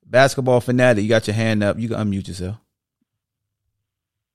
[0.05, 1.79] basketball fanatic, you got your hand up.
[1.79, 2.57] You can unmute yourself.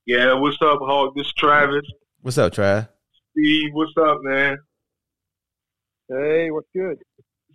[0.05, 1.15] Yeah, what's up, Hawk?
[1.15, 1.85] This is Travis.
[2.21, 2.89] What's up, Trav?
[3.31, 4.57] Steve, what's up, man?
[6.09, 6.97] Hey, what's good?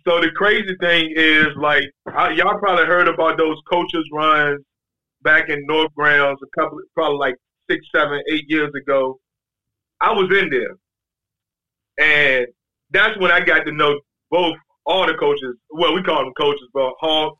[0.05, 4.61] So the crazy thing is, like, I, y'all probably heard about those coaches runs
[5.21, 7.35] back in North Grounds a couple, probably like
[7.69, 9.19] six, seven, eight years ago.
[10.01, 10.75] I was in there,
[11.99, 12.47] and
[12.91, 15.55] that's when I got to know both all the coaches.
[15.69, 17.37] Well, we call them coaches, but Hawk,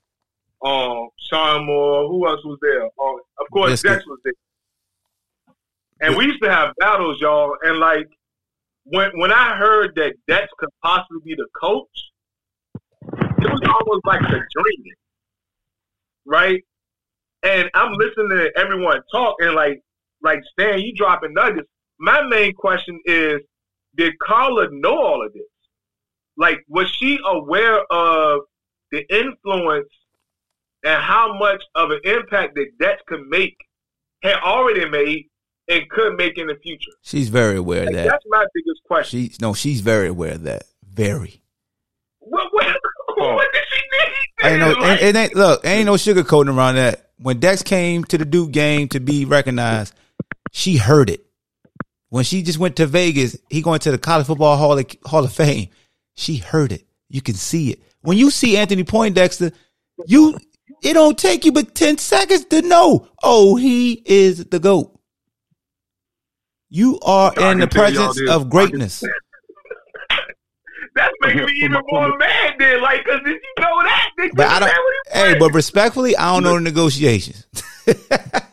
[0.64, 2.84] um, Sean Moore, who else was there?
[2.86, 3.92] Uh, of course, Biscuit.
[3.92, 4.34] Dex was there.
[6.02, 7.56] And we used to have battles, y'all.
[7.62, 8.08] And like
[8.86, 12.12] when when I heard that Dex could possibly be the coach,
[13.04, 14.94] it was almost like a dream,
[16.26, 16.64] right?
[17.44, 19.82] And I'm listening to everyone talk, and like
[20.22, 21.68] like Stan, you dropping nuggets.
[22.00, 23.42] My main question is,
[23.96, 25.44] did Carla know all of this?
[26.38, 28.42] Like, was she aware of
[28.92, 29.90] the influence
[30.84, 33.56] and how much of an impact that Dex could make,
[34.24, 35.28] had already made
[35.70, 36.92] and could make in the future?
[37.02, 38.08] She's very aware of that.
[38.08, 39.20] that's my biggest question.
[39.20, 40.64] She no, she's very aware of that.
[40.84, 41.42] Very.
[42.20, 42.66] What, what,
[43.10, 43.36] oh.
[43.36, 44.52] what did she need?
[44.52, 47.10] Ain't no, Like, ain't, it ain't look, ain't no sugarcoating around that.
[47.18, 49.94] When Dex came to the Duke game to be recognized,
[50.52, 51.24] she heard it.
[52.12, 55.24] When she just went to Vegas, he going to the College Football Hall of, Hall
[55.24, 55.70] of Fame.
[56.14, 56.86] She heard it.
[57.08, 57.80] You can see it.
[58.02, 59.54] When you see Anthony Poindexter,
[60.06, 60.38] you
[60.84, 63.08] it don't take you but ten seconds to know.
[63.24, 65.00] Oh, he is the goat.
[66.70, 69.04] You are I in the can tell y'all presence of greatness.
[70.96, 72.56] That's making me even more mad.
[72.60, 74.10] Then, like, cause did you know that?
[74.18, 74.68] Did But you I don't.
[74.68, 77.46] what he Hey, but respectfully, I don't know the negotiations.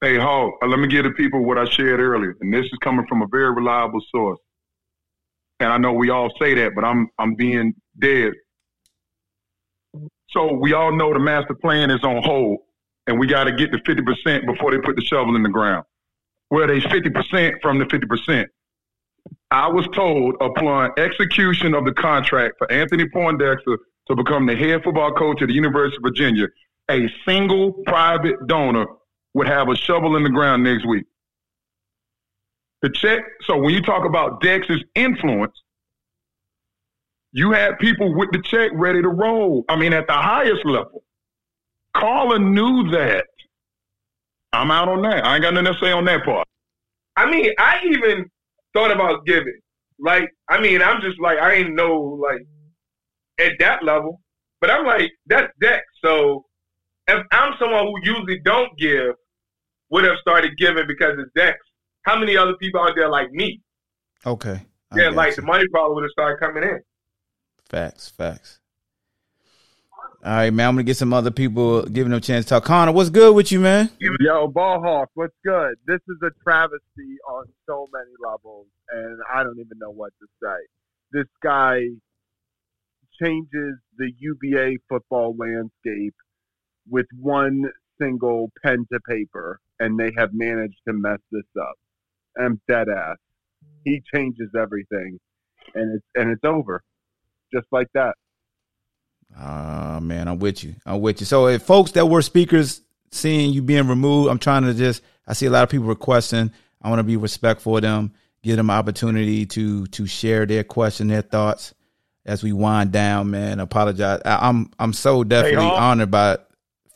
[0.00, 2.78] Hey, Hawk, uh, let me give the people what I shared earlier, and this is
[2.84, 4.38] coming from a very reliable source.
[5.58, 8.34] And I know we all say that, but I'm I'm being dead.
[10.30, 12.58] So we all know the master plan is on hold,
[13.08, 15.84] and we got to get to 50% before they put the shovel in the ground.
[16.50, 18.46] Where they 50% from the 50%.
[19.50, 24.84] I was told upon execution of the contract for Anthony Poindexter to become the head
[24.84, 26.46] football coach at the University of Virginia,
[26.88, 28.86] a single private donor
[29.34, 31.04] would have a shovel in the ground next week.
[32.82, 33.24] The check.
[33.44, 35.54] So when you talk about Dex's influence,
[37.32, 39.64] you had people with the check ready to roll.
[39.68, 41.02] I mean, at the highest level.
[41.94, 43.26] Carla knew that.
[44.52, 45.24] I'm out on that.
[45.24, 46.46] I ain't got nothing to say on that part.
[47.16, 48.30] I mean, I even
[48.72, 49.58] thought about giving.
[49.98, 52.46] Like, I mean, I'm just like, I ain't know, like,
[53.38, 54.20] at that level.
[54.60, 55.84] But I'm like, that's Dex.
[56.04, 56.46] So
[57.08, 59.14] if I'm someone who usually don't give,
[59.90, 61.58] would have started giving because it's Dex.
[62.02, 63.60] How many other people out there like me?
[64.24, 64.62] Okay.
[64.92, 65.36] I Yeah, like you.
[65.36, 66.80] the money probably would have started coming in.
[67.68, 68.60] Facts, facts.
[70.24, 70.68] All right, man.
[70.68, 72.64] I'm gonna get some other people giving them a chance to talk.
[72.64, 73.90] Connor, what's good with you, man?
[74.20, 75.76] Yo, Ball Hawk, what's good?
[75.86, 80.26] This is a travesty on so many levels, and I don't even know what to
[80.42, 80.56] say.
[81.12, 81.82] This guy
[83.22, 86.14] changes the UVA football landscape
[86.90, 87.64] with one
[88.00, 91.74] single pen to paper, and they have managed to mess this up.
[92.38, 93.16] I'm dead ass.
[93.84, 95.18] He changes everything,
[95.74, 96.82] and it's and it's over,
[97.52, 98.14] just like that.
[99.36, 100.74] Ah, man, I'm with you.
[100.86, 101.26] I'm with you.
[101.26, 105.02] So, if folks that were speakers seeing you being removed, I'm trying to just.
[105.26, 106.50] I see a lot of people requesting.
[106.80, 108.12] I want to be respectful of them,
[108.42, 111.74] give them opportunity to to share their question, their thoughts
[112.24, 113.30] as we wind down.
[113.30, 114.20] Man, apologize.
[114.24, 115.80] I, I'm I'm so definitely Hawk.
[115.80, 116.38] honored by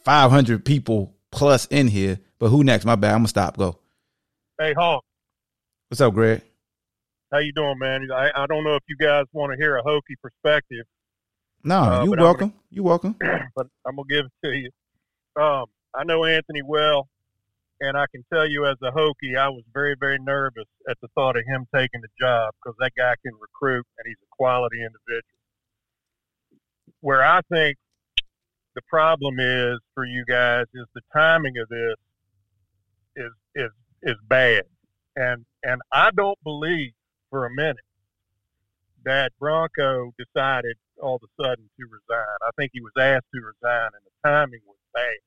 [0.05, 2.19] 500 people plus in here.
[2.39, 2.85] But who next?
[2.85, 3.13] My bad.
[3.13, 3.57] I'm gonna stop.
[3.57, 3.79] Go.
[4.61, 5.05] Hey, Hawk,
[5.89, 6.43] What's up, Greg?
[7.33, 8.07] how you doing, man?
[8.15, 10.85] I, I don't know if you guys want to hear a Hokie perspective,
[11.65, 12.53] No, Uh, you welcome.
[12.71, 13.17] You welcome.
[13.57, 14.71] but I'm gonna give it to you.
[15.43, 17.09] Um, I know Anthony well,
[17.81, 21.09] and I can tell you as a Hokie, I was very, very nervous at the
[21.15, 24.77] thought of him taking the job because that guy can recruit and he's a quality
[24.79, 25.39] individual.
[27.01, 27.79] Where I think
[28.75, 31.97] the problem is for you guys is the timing of this
[33.17, 33.71] is is
[34.03, 34.65] is bad,
[35.17, 36.93] and and I don't believe
[37.31, 37.77] for a minute
[39.05, 42.37] that Bronco decided all of a sudden to resign.
[42.47, 45.19] I think he was asked to resign, and the timing was bad.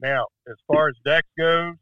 [0.00, 1.76] Now, as far as Dex goes,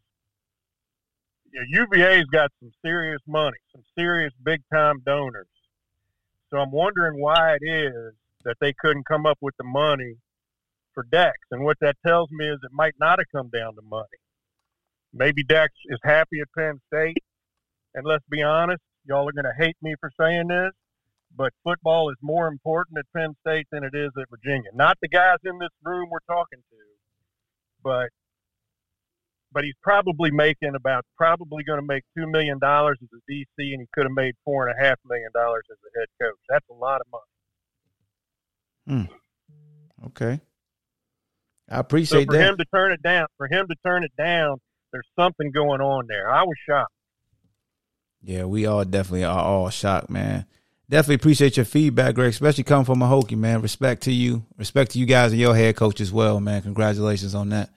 [1.52, 5.46] UVA's got some serious money, some serious big time donors.
[6.50, 8.14] So I'm wondering why it is
[8.44, 10.14] that they couldn't come up with the money
[10.94, 11.36] for Dex.
[11.50, 14.06] And what that tells me is it might not have come down to money.
[15.12, 17.22] Maybe Dex is happy at Penn State.
[17.94, 20.70] And let's be honest, y'all are going to hate me for saying this,
[21.36, 24.70] but football is more important at Penn State than it is at Virginia.
[24.74, 26.76] Not the guys in this room we're talking to,
[27.82, 28.10] but
[29.52, 33.46] but he's probably making about probably going to make two million dollars as a DC,
[33.72, 36.38] and he could have made four and a half million dollars as a head coach.
[36.48, 37.29] That's a lot of money.
[38.90, 39.04] Hmm.
[40.06, 40.40] Okay.
[41.70, 42.48] I appreciate So appreciate for that.
[42.50, 44.56] him to turn it down, for him to turn it down,
[44.92, 46.28] there's something going on there.
[46.28, 46.92] I was shocked.
[48.22, 50.46] Yeah, we all definitely are all shocked, man.
[50.88, 53.62] Definitely appreciate your feedback, Greg, especially coming from a Hokie, man.
[53.62, 54.44] Respect to you.
[54.58, 56.62] Respect to you guys and your head coach as well, man.
[56.62, 57.70] Congratulations on that.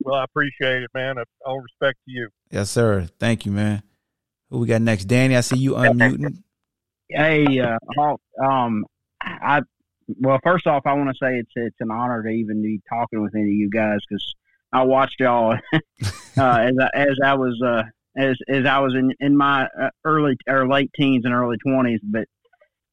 [0.00, 1.14] Well, I appreciate it, man.
[1.46, 2.28] All respect to you.
[2.50, 3.06] Yes, sir.
[3.20, 3.84] Thank you, man.
[4.50, 5.04] Who we got next?
[5.04, 6.42] Danny, I see you unmuting.
[7.08, 8.84] Hey, uh, Hawk, um,
[9.20, 9.62] I
[10.20, 13.22] well, first off, I want to say it's it's an honor to even be talking
[13.22, 14.34] with any of you guys because
[14.72, 15.78] I watched y'all uh,
[16.36, 17.82] as I, as I was uh,
[18.16, 22.00] as as I was in in my uh, early or late teens and early twenties,
[22.02, 22.26] but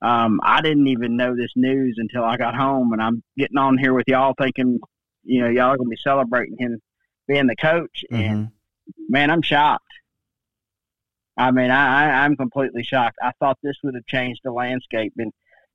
[0.01, 3.77] um, I didn't even know this news until I got home, and I'm getting on
[3.77, 4.79] here with y'all thinking,
[5.23, 6.79] you know, y'all are gonna be celebrating him
[7.27, 8.49] being the coach, and
[9.09, 9.85] man, I'm shocked.
[11.37, 13.17] I mean, I, I I'm completely shocked.
[13.21, 15.31] I thought this would have changed the landscape, and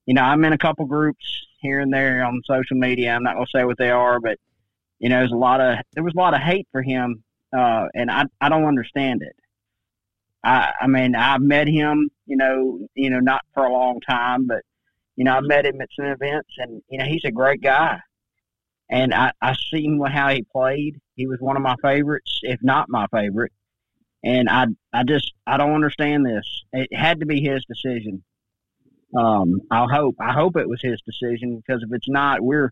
[0.07, 3.13] you know, I'm in a couple groups here and there on social media.
[3.13, 4.39] I'm not gonna say what they are, but
[4.99, 7.23] you know, there's a lot of there was a lot of hate for him,
[7.57, 9.37] uh, and I I don't understand it.
[10.45, 14.47] I I mean, I've met him, you know, you know, not for a long time,
[14.47, 14.63] but
[15.17, 18.01] you know, I've met him at some events, and you know, he's a great guy.
[18.91, 21.01] And I I seen how he played.
[21.17, 23.53] He was one of my favorites, if not my favorite.
[24.23, 26.47] And I I just I don't understand this.
[26.73, 28.23] It had to be his decision.
[29.17, 32.71] Um, I hope I hope it was his decision because if it's not, we're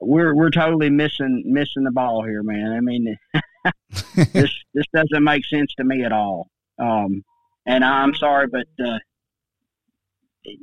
[0.00, 2.72] we're we're totally missing missing the ball here, man.
[2.72, 3.16] I mean,
[4.32, 6.48] this this doesn't make sense to me at all.
[6.78, 7.24] Um,
[7.66, 8.98] and I'm sorry, but uh,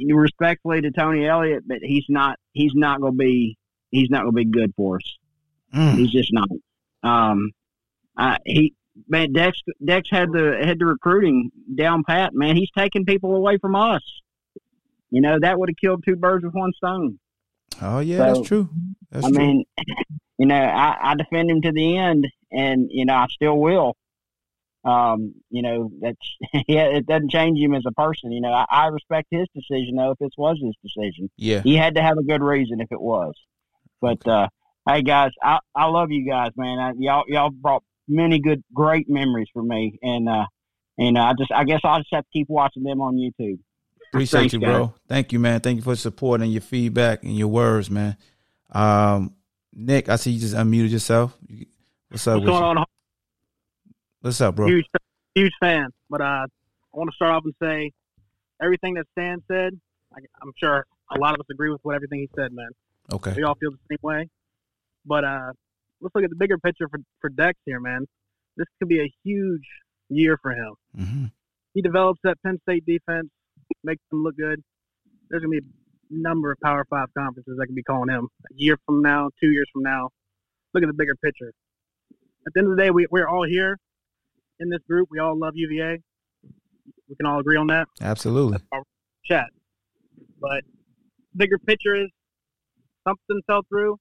[0.09, 3.57] respectfully to Tony Elliott, but he's not he's not going to be
[3.91, 5.17] he's not going to be good for us.
[5.73, 5.97] Mm.
[5.97, 6.47] He's just not.
[7.03, 7.51] Um,
[8.17, 8.73] I, he
[9.07, 12.33] man, Dex Dex had the had the recruiting down pat.
[12.33, 14.01] Man, he's taking people away from us.
[15.11, 17.19] You know that would have killed two birds with one stone.
[17.81, 18.69] Oh yeah, So, that's true.
[19.11, 19.37] That's I true.
[19.39, 19.63] mean,
[20.39, 23.95] you know, I, I defend him to the end, and you know, I still will.
[24.85, 26.17] Um, you know, that's
[26.67, 28.31] yeah, it doesn't change him as a person.
[28.31, 30.11] You know, I, I respect his decision though.
[30.11, 31.61] If this was his decision, Yeah.
[31.61, 33.33] he had to have a good reason if it was.
[34.01, 34.49] But uh,
[34.87, 36.79] hey, guys, I I love you guys, man.
[36.79, 40.45] I, y'all y'all brought many good, great memories for me, and uh,
[40.97, 43.59] and I just I guess I'll just have to keep watching them on YouTube.
[44.09, 44.69] Appreciate Thanks, you, guys.
[44.69, 44.93] bro.
[45.07, 45.59] Thank you, man.
[45.59, 48.15] Thank you for the support and your feedback and your words, man.
[48.71, 49.33] Um,
[49.73, 51.35] Nick, I see you just unmuted yourself.
[52.09, 52.35] What's up?
[52.35, 52.79] What's going you?
[52.79, 52.85] on?
[54.21, 54.67] What's up, bro?
[54.67, 54.85] Huge,
[55.33, 55.89] huge fan.
[56.09, 56.47] But uh, I
[56.93, 57.91] want to start off and say
[58.61, 59.79] everything that Stan said.
[60.15, 62.69] I, I'm sure a lot of us agree with what everything he said, man.
[63.11, 63.33] Okay.
[63.35, 64.29] We all feel the same way.
[65.05, 65.53] But uh,
[66.03, 68.05] let's look at the bigger picture for for Dex here, man.
[68.57, 69.67] This could be a huge
[70.09, 70.73] year for him.
[70.97, 71.25] Mm-hmm.
[71.73, 73.29] He develops that Penn State defense,
[73.83, 74.61] makes them look good.
[75.29, 75.61] There's gonna be a
[76.09, 79.49] number of Power Five conferences that can be calling him a year from now, two
[79.49, 80.09] years from now.
[80.73, 81.53] Look at the bigger picture.
[82.45, 83.77] At the end of the day, we, we're all here
[84.59, 85.07] in this group.
[85.09, 85.99] We all love UVA.
[87.07, 87.87] We can all agree on that.
[88.01, 88.59] Absolutely.
[89.25, 89.47] Chat.
[90.41, 90.63] But
[91.35, 92.09] bigger picture is
[93.07, 93.97] something fell through.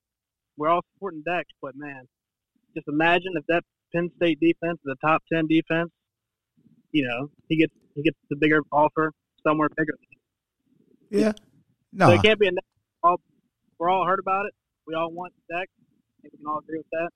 [0.57, 2.07] We're all supporting Dex, but man,
[2.75, 3.63] just imagine if that
[3.95, 5.91] Penn State defense is a top ten defense.
[6.93, 9.13] You know, he gets he gets the bigger offer
[9.47, 9.95] somewhere bigger.
[11.11, 11.33] Yeah.
[11.93, 12.09] No.
[12.09, 12.51] So it can't be a.
[13.03, 13.21] All,
[13.79, 14.55] we're all heard about it.
[14.87, 15.71] We all want Dex.
[16.19, 17.11] I think we can all agree with that.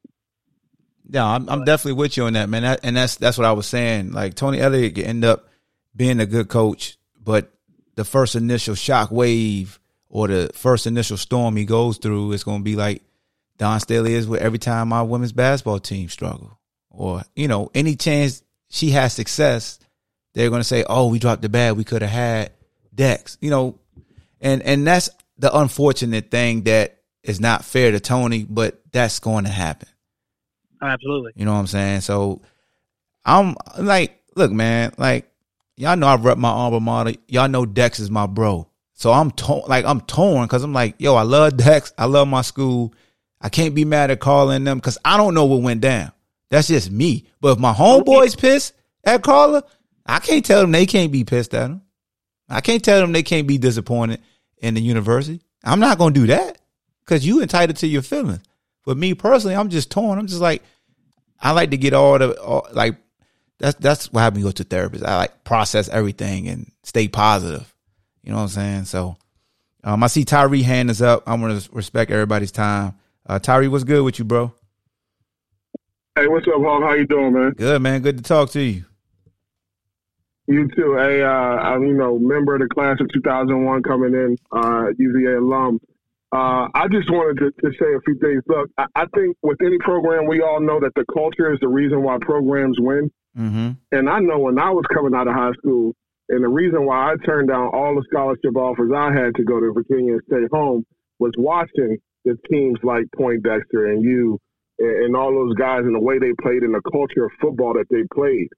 [1.09, 2.63] Yeah, I'm, I'm definitely with you on that, man.
[2.63, 4.13] That, and that's that's what I was saying.
[4.13, 5.49] Like Tony Elliott could end up
[5.95, 7.53] being a good coach, but
[7.95, 9.79] the first initial shock wave
[10.09, 13.03] or the first initial storm he goes through is going to be like
[13.59, 16.59] Dawn Staley is with every time our women's basketball team struggle,
[16.91, 19.79] or you know, any chance she has success,
[20.35, 21.77] they're going to say, "Oh, we dropped the bag.
[21.77, 22.53] We could have had
[22.95, 23.79] Dex," you know,
[24.41, 29.45] and and that's the unfortunate thing that is not fair to Tony, but that's going
[29.45, 29.89] to happen.
[30.81, 31.33] Absolutely.
[31.37, 32.01] You know what I'm saying?
[32.03, 32.43] So
[33.25, 35.31] I'm like, look, man, like
[35.77, 37.15] y'all know I've rep my alma mater.
[37.29, 38.69] Y'all know Dex is my bro.
[38.95, 41.93] So I'm torn, like I'm torn because I'm like, yo, I love Dex.
[41.99, 42.95] I love my school.
[43.47, 46.11] I can't be mad at calling them because I don't know what went down.
[46.51, 47.29] That's just me.
[47.41, 48.73] But if my homeboys pissed
[49.05, 49.63] at Carla,
[50.05, 51.83] I can't tell them they can't be pissed at him.
[52.49, 54.21] I can't tell them they can't be disappointed
[54.59, 55.43] in the university.
[55.63, 56.59] I'm not gonna do that
[57.05, 58.43] because you entitled to your feelings.
[58.85, 60.19] But me personally, I'm just torn.
[60.19, 60.65] I'm just like,
[61.41, 62.97] I like to get all the all, like
[63.61, 65.05] that's that's what you Go to therapist.
[65.05, 67.73] I like process everything and stay positive.
[68.25, 68.85] You know what I'm saying?
[68.87, 69.17] So,
[69.85, 71.23] um, I see Tyree hand is up.
[71.29, 72.97] I'm gonna respect everybody's time.
[73.29, 74.53] Uh, Tyree, what's good with you, bro?
[76.15, 76.83] Hey, what's up, Hawk?
[76.83, 77.51] How you doing, man?
[77.51, 78.01] Good, man.
[78.01, 78.85] Good to talk to you.
[80.47, 80.95] You too.
[80.97, 85.39] Hey, uh, I'm, you know, member of the class of 2001 coming in, uh, UVA
[85.39, 85.81] alum.
[86.33, 88.43] Uh, I just wanted to, to say a few things.
[88.47, 91.69] Look, I, I think with any program, we all know that the culture is the
[91.69, 93.11] reason why programs win.
[93.37, 93.71] Mm-hmm.
[93.91, 95.95] And I know when I was coming out of high school,
[96.29, 99.61] and the reason why I turned down all the scholarship offers I had to go
[99.61, 100.85] to Virginia and stay home
[101.19, 104.39] was watching the teams like Poindexter and you
[104.79, 107.73] and, and all those guys and the way they played and the culture of football
[107.75, 108.49] that they played.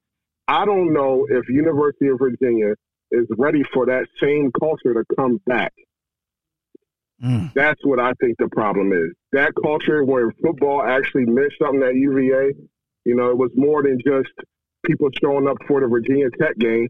[0.47, 2.73] I don't know if University of Virginia
[3.11, 5.71] is ready for that same culture to come back.
[7.23, 7.53] Mm.
[7.53, 9.11] That's what I think the problem is.
[9.31, 12.53] That culture where football actually meant something at UVA,
[13.05, 14.31] you know, it was more than just
[14.85, 16.87] people showing up for the Virginia Tech game.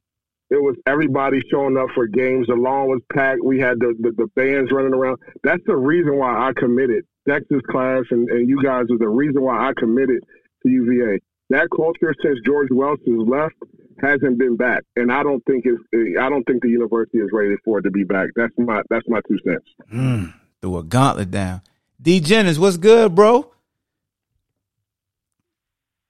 [0.50, 2.47] It was everybody showing up for games.
[2.47, 3.43] The lawn was packed.
[3.43, 5.18] We had the, the, the bands running around.
[5.43, 7.06] That's the reason why I committed.
[7.28, 10.24] Dexter's class and, and you guys are the reason why I committed
[10.64, 11.20] to UVA.
[11.52, 13.56] that culture since George Welsh has left
[14.02, 15.82] hasn't been back, and I don't think it's.
[16.20, 18.30] I don't think the university is ready for it to be back.
[18.36, 19.66] That's my that's my two cents.
[19.93, 21.62] Mm, threw a gauntlet down.
[22.02, 23.52] D Jennings, what's good, bro?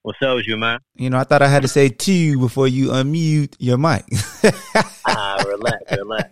[0.02, 0.80] What's up with you, man?
[0.96, 4.06] You know, I thought I had to say to you before you unmute your mic.
[5.06, 6.32] ah, relax, relax.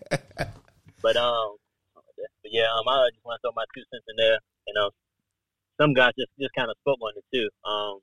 [1.02, 1.58] But um,
[1.94, 4.40] but yeah, um, I just want to throw my two cents in there.
[4.68, 4.90] You know,
[5.82, 7.50] some guys just just kind of spoke on it too.
[7.68, 8.00] Um,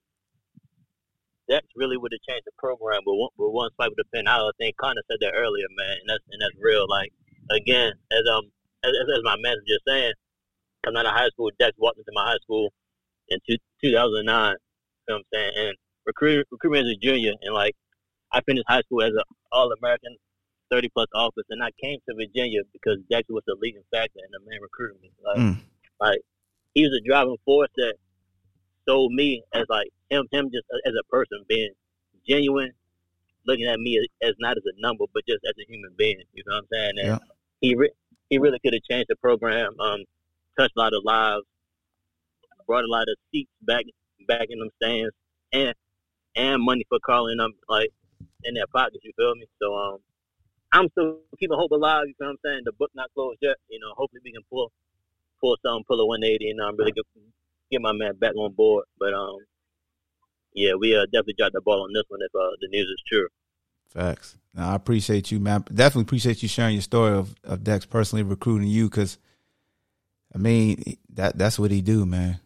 [1.48, 4.28] that's really would have changed the program, but one, but one swipe of the pen.
[4.28, 6.84] I don't think Connor said that earlier, man, and that's and that's real.
[6.88, 7.08] Like
[7.50, 8.52] again, as um
[8.84, 10.12] as, as my man was just saying,
[10.84, 12.68] coming out of high school, Dex walked into my high school
[13.28, 14.56] in two, 2009.
[15.08, 15.68] You know what I'm saying?
[15.68, 15.76] And
[16.06, 17.74] recruit recruitment as a junior, and like
[18.32, 20.16] I finished high school as an All American,
[20.70, 24.30] 30 plus office, and I came to Virginia because Dex was the leading factor in
[24.32, 25.10] the man recruiting me.
[25.24, 25.56] Like, Mm.
[26.00, 26.20] like
[26.74, 27.94] he was a driving force that
[28.88, 31.70] sold me as like him, him just as a person being
[32.26, 32.72] genuine,
[33.46, 36.20] looking at me as, as not as a number, but just as a human being.
[36.32, 36.92] You know what I'm saying?
[36.98, 37.18] And Yeah.
[37.60, 37.92] he re-
[38.30, 40.02] he really could have changed the program, um,
[40.58, 41.44] touched a lot of lives,
[42.66, 43.84] brought a lot of seats back
[44.26, 45.14] back in them stands,
[45.52, 45.74] and
[46.36, 47.90] and money for calling them like
[48.44, 49.04] in their pockets.
[49.04, 49.46] You feel me?
[49.60, 49.98] So um,
[50.72, 52.04] I'm still keeping hope alive.
[52.06, 52.62] You know what I'm saying?
[52.64, 53.56] The book not closed yet.
[53.68, 54.72] You know, hopefully we can pull
[55.40, 57.04] pull something, pull a 180, and um, really get,
[57.70, 58.84] get my man back on board.
[58.98, 59.38] But um,
[60.54, 63.02] yeah, we uh, definitely dropped the ball on this one if uh, the news is
[63.06, 63.28] true.
[63.88, 64.36] Facts.
[64.54, 65.64] Now, I appreciate you, man.
[65.72, 69.18] Definitely appreciate you sharing your story of, of Dex personally recruiting you because,
[70.34, 72.40] I mean, that that's what he do, man.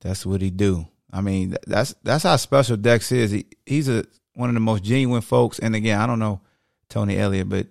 [0.00, 0.86] That's what he do.
[1.12, 3.30] I mean, that's that's how special Dex is.
[3.30, 5.58] He, he's a one of the most genuine folks.
[5.58, 6.40] And again, I don't know
[6.88, 7.66] Tony Elliott, but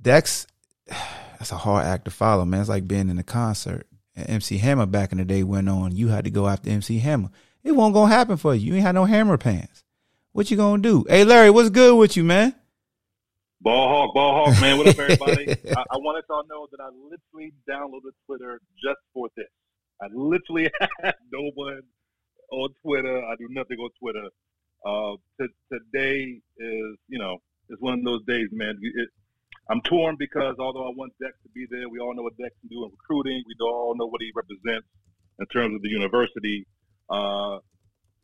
[0.00, 0.46] Dex,
[0.86, 2.60] that's a hard act to follow, man.
[2.60, 3.86] It's like being in a concert.
[4.16, 5.94] MC Hammer back in the day went on.
[5.94, 7.30] You had to go after MC Hammer.
[7.62, 8.66] It won't gonna happen for you.
[8.66, 9.84] You ain't had no hammer pants.
[10.32, 11.04] What you gonna do?
[11.08, 12.54] Hey Larry, what's good with you, man?
[13.60, 14.78] Ball Hawk, Ball Hawk, man.
[14.78, 15.50] What up, everybody?
[15.50, 19.46] I, I wanted y'all to know that I literally downloaded Twitter just for this.
[20.02, 20.70] I literally
[21.02, 21.80] had no one
[22.52, 23.18] on Twitter.
[23.24, 24.28] I do nothing on Twitter.
[24.86, 27.38] Uh, t- today is, you know,
[27.68, 28.78] it's one of those days, man.
[28.80, 29.08] It,
[29.70, 32.54] I'm torn because although I want Dex to be there, we all know what Dex
[32.60, 33.42] can do in recruiting.
[33.46, 34.86] We all know what he represents
[35.38, 36.66] in terms of the university.
[37.10, 37.58] Uh,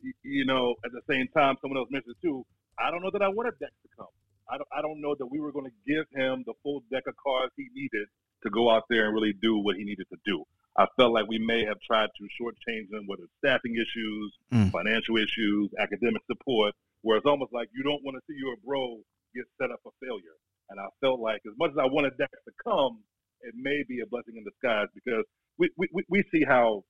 [0.03, 2.43] y- you know, at the same time, someone else mentioned too.
[2.79, 4.07] I don't know that I wanted Dex to come.
[4.49, 7.03] I don't, I don't know that we were going to give him the full deck
[7.07, 8.07] of cards he needed
[8.43, 10.43] to go out there and really do what he needed to do.
[10.77, 14.71] I felt like we may have tried to shortchange them, whether it's staffing issues, Mm.
[14.71, 18.99] financial issues, academic support, where it's almost like you don't want to see your bro
[19.33, 20.35] get set up for failure.
[20.69, 23.03] And I felt like as much as I wanted Dex to come,
[23.41, 25.23] it may be a blessing in disguise because
[25.57, 26.83] we, we, we- see how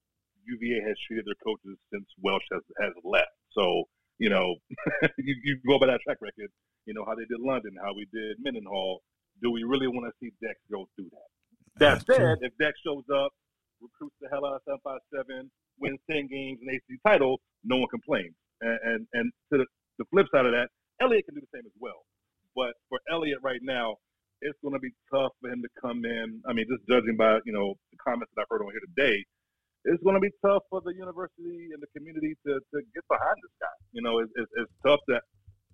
[0.48, 3.34] UVA has treated their coaches since Welsh has, has left.
[3.52, 3.84] So,
[4.20, 4.56] you know,
[5.18, 6.50] you, you go by that track record,
[6.86, 9.02] you know, how they did London, how we did Mendenhall.
[9.42, 11.30] Do we really want to see Dex go through that?
[11.80, 13.32] That said, if Dex shows up,
[13.82, 15.50] recruits the hell out of 757,
[15.80, 18.36] wins 10 games and AC title, no one complains.
[18.62, 19.66] And, and, and to the,
[20.00, 20.70] the flip side of that,
[21.02, 22.08] Elliott can do the same as well.
[22.56, 23.96] But for Elliott right now,
[24.42, 26.40] it's going to be tough for him to come in.
[26.48, 29.24] I mean, just judging by, you know, the comments that I've heard on here today,
[29.86, 33.38] it's going to be tough for the university and the community to, to get behind
[33.44, 33.76] this guy.
[33.92, 35.22] You know, it's, it's, it's tough that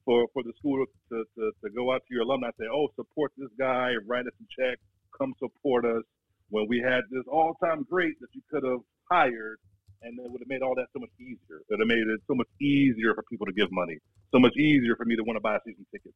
[0.06, 2.90] for, for the school to, to, to go out to your alumni and say, oh,
[2.96, 4.78] support this guy, write us a check,
[5.18, 6.04] come support us.
[6.52, 9.58] When we had this all time great that you could have hired,
[10.04, 11.64] and it would have made all that so much easier.
[11.64, 13.98] It would have made it so much easier for people to give money,
[14.32, 16.16] so much easier for me to want to buy season tickets.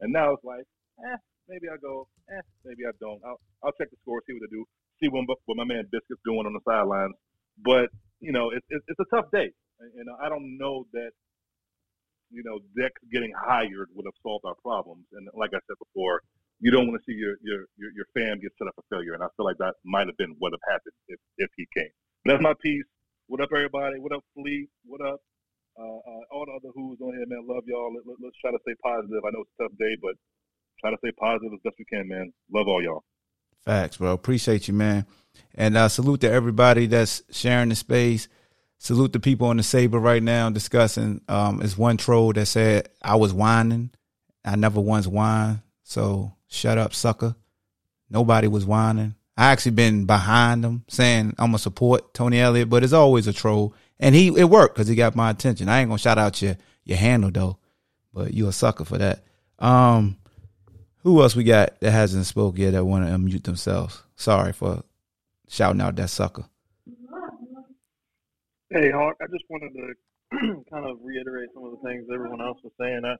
[0.00, 0.64] And now it's like,
[1.04, 3.20] eh, maybe I go, eh, maybe I don't.
[3.24, 4.64] I'll, I'll check the score, see what they do,
[5.02, 7.14] see what, what my man Biscuit's doing on the sidelines.
[7.60, 11.10] But you know, it's it's it's a tough day, and you I don't know that
[12.30, 15.04] you know Dex getting hired would have solved our problems.
[15.12, 16.22] And like I said before,
[16.64, 19.12] you don't want to see your your your, your fam get set up for failure,
[19.12, 21.92] and I feel like that might have been what have happened if if he came.
[22.24, 22.88] That's my piece.
[23.28, 24.00] What up, everybody?
[24.00, 24.68] What up, Fleet?
[24.86, 25.20] What up?
[25.78, 27.44] Uh, uh, all the other who's on here, man.
[27.46, 27.92] Love y'all.
[27.92, 29.20] Let, let, let's try to stay positive.
[29.26, 30.14] I know it's a tough day, but
[30.80, 32.32] try to stay positive as best we can, man.
[32.50, 33.04] Love all y'all.
[33.66, 34.12] Facts, bro.
[34.12, 35.04] Appreciate you, man.
[35.54, 38.28] And uh, salute to everybody that's sharing the space.
[38.78, 41.20] Salute the people on the Sabre right now discussing.
[41.28, 43.90] Um, it's one troll that said I was whining.
[44.44, 45.60] I never once whined.
[45.82, 47.34] So shut up, sucker.
[48.10, 49.14] Nobody was whining.
[49.36, 53.32] I actually been behind them saying I'm gonna support Tony Elliott, but it's always a
[53.32, 55.68] troll, and he it worked because he got my attention.
[55.68, 57.58] I ain't gonna shout out your your handle though,
[58.12, 59.24] but you a sucker for that.
[59.58, 60.18] Um,
[61.02, 64.02] who else we got that hasn't spoke yet that want to unmute themselves?
[64.16, 64.84] Sorry for
[65.48, 66.44] shouting out that sucker.
[68.70, 72.58] Hey, Hawk, I just wanted to kind of reiterate some of the things everyone else
[72.62, 73.02] was saying.
[73.04, 73.16] I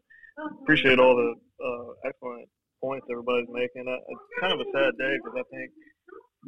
[0.63, 2.49] appreciate all the uh, excellent
[2.85, 3.89] points everybody's making.
[3.89, 5.71] Uh, it's kind of a sad day because I think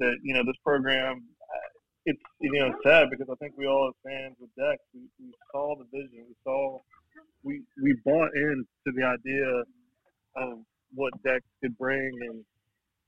[0.04, 1.14] that you know this program.
[1.56, 1.70] uh,
[2.12, 5.32] It's you know sad because I think we all as fans with Dex, we, we
[5.52, 6.78] saw the vision, we saw,
[7.42, 9.50] we we bought into the idea
[10.36, 10.60] of
[10.94, 12.44] what Dex could bring, and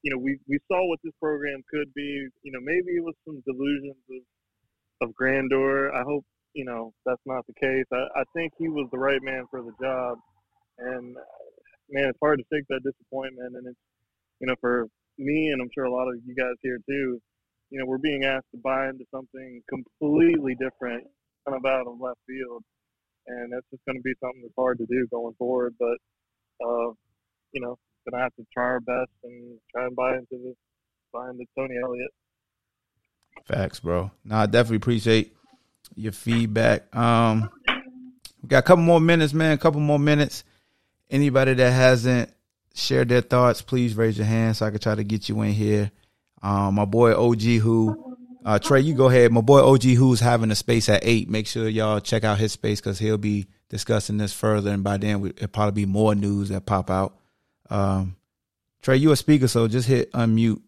[0.03, 2.11] you know we we saw what this program could be.
[2.47, 4.22] You know maybe it was some delusions of
[5.09, 5.93] of grandeur.
[5.95, 6.24] I hope
[6.55, 7.87] you know that's not the case.
[7.93, 10.18] I, I think he was the right man for the job,
[10.79, 11.16] and
[11.91, 13.57] man, it's hard to take that disappointment.
[13.57, 13.78] And it's
[14.41, 14.86] you know for
[15.18, 17.20] me, and I'm sure a lot of you guys here too.
[17.70, 21.05] You know, we're being asked to buy into something completely different,
[21.47, 22.62] kind of out of left field,
[23.26, 25.74] and that's just going to be something that's hard to do going forward.
[25.78, 25.99] But
[26.64, 26.93] uh,
[27.53, 27.76] you know,
[28.11, 30.57] gonna have to try our best and try and buy into this,
[31.12, 32.11] buy into Tony Elliott.
[33.45, 34.11] Facts, bro.
[34.24, 35.34] No, I definitely appreciate
[35.95, 36.95] your feedback.
[36.95, 37.51] Um,
[38.43, 39.53] we got a couple more minutes, man.
[39.53, 40.45] A couple more minutes.
[41.11, 42.33] Anybody that hasn't
[42.75, 45.53] shared their thoughts, please raise your hand so I can try to get you in
[45.53, 45.91] here.
[46.43, 49.33] Um, my boy OG who, uh, Trey, you go ahead.
[49.33, 51.29] My boy OG who's having a space at eight.
[51.29, 54.97] Make sure y'all check out his space because he'll be discussing this further, and by
[54.97, 57.17] then we, it'll probably be more news that pop out.
[57.71, 58.17] Um,
[58.83, 60.63] Trey, you a speaker, so just hit unmute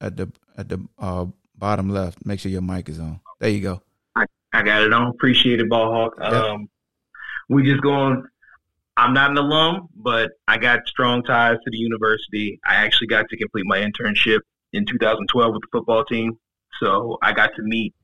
[0.00, 1.26] at the at the uh,
[1.56, 2.24] bottom left.
[2.26, 3.20] Make sure your mic is on.
[3.38, 3.82] There you go.
[4.16, 5.08] I, I got it on.
[5.08, 6.20] Appreciate it, Ball Hawk.
[6.20, 6.68] Um,
[7.48, 8.24] we just going.
[8.96, 12.60] I'm not an alum, but I got strong ties to the university.
[12.66, 14.40] I actually got to complete my internship
[14.72, 16.38] in 2012 with the football team,
[16.80, 17.94] so I got to meet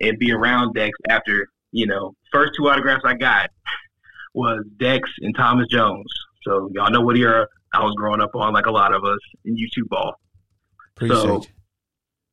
[0.00, 3.50] and be around Dex after you know first two autographs I got
[4.34, 6.12] was Dex and Thomas Jones.
[6.44, 9.18] So y'all know what era I was growing up on, like a lot of us
[9.44, 10.14] in YouTube ball.
[10.96, 11.42] Appreciate so you.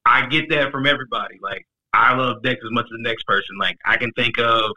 [0.05, 1.39] I get that from everybody.
[1.41, 3.57] Like I love Dex as much as the next person.
[3.59, 4.71] Like I can think of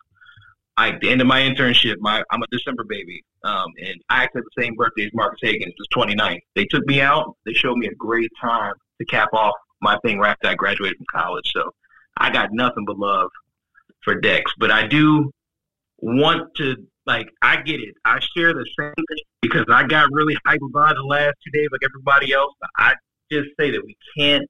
[0.78, 1.96] like the end of my internship.
[2.00, 5.40] My I'm a December baby, um, and I actually have the same birthday as Marcus
[5.42, 5.72] Higgins.
[5.72, 6.40] It was 29th.
[6.54, 7.36] They took me out.
[7.44, 10.96] They showed me a great time to cap off my thing right after I graduated
[10.98, 11.50] from college.
[11.54, 11.70] So
[12.16, 13.30] I got nothing but love
[14.02, 14.50] for Dex.
[14.58, 15.30] But I do
[15.98, 17.94] want to like I get it.
[18.04, 21.68] I share the same thing because I got really hyped about the last two days,
[21.72, 22.52] like everybody else.
[22.60, 22.94] But I
[23.30, 24.48] just say that we can't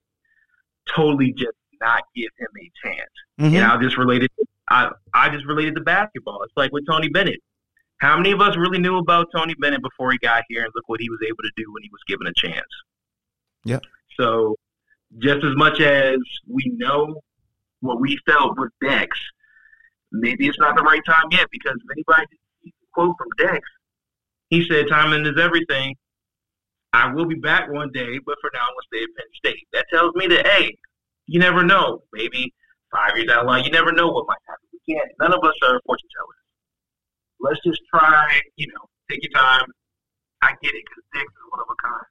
[0.88, 3.10] totally just not give him a chance.
[3.40, 3.56] Mhm.
[3.56, 4.30] And I'll just relate it.
[4.68, 6.42] I I just related to basketball.
[6.42, 7.40] It's like with Tony Bennett.
[7.98, 10.88] How many of us really knew about Tony Bennett before he got here, and look
[10.88, 12.66] what he was able to do when he was given a chance?
[13.64, 13.78] Yeah.
[14.18, 14.56] So,
[15.18, 17.22] just as much as we know
[17.80, 19.18] what we felt with Dex,
[20.12, 22.26] maybe it's not the right time yet because if anybody
[22.62, 23.66] didn't quote from Dex,
[24.50, 25.94] he said, "Timing is everything."
[26.92, 29.68] I will be back one day, but for now, I'm gonna stay at Penn State.
[29.72, 30.76] That tells me that hey,
[31.26, 32.02] you never know.
[32.12, 32.54] Maybe
[32.92, 34.66] five years down the line, you never know what might happen.
[34.72, 35.10] We can't.
[35.20, 36.42] None of us are fortune tellers.
[37.40, 38.40] Let's just try.
[38.56, 39.66] You know, take your time.
[40.42, 42.06] I get it because Dex is one of a kind.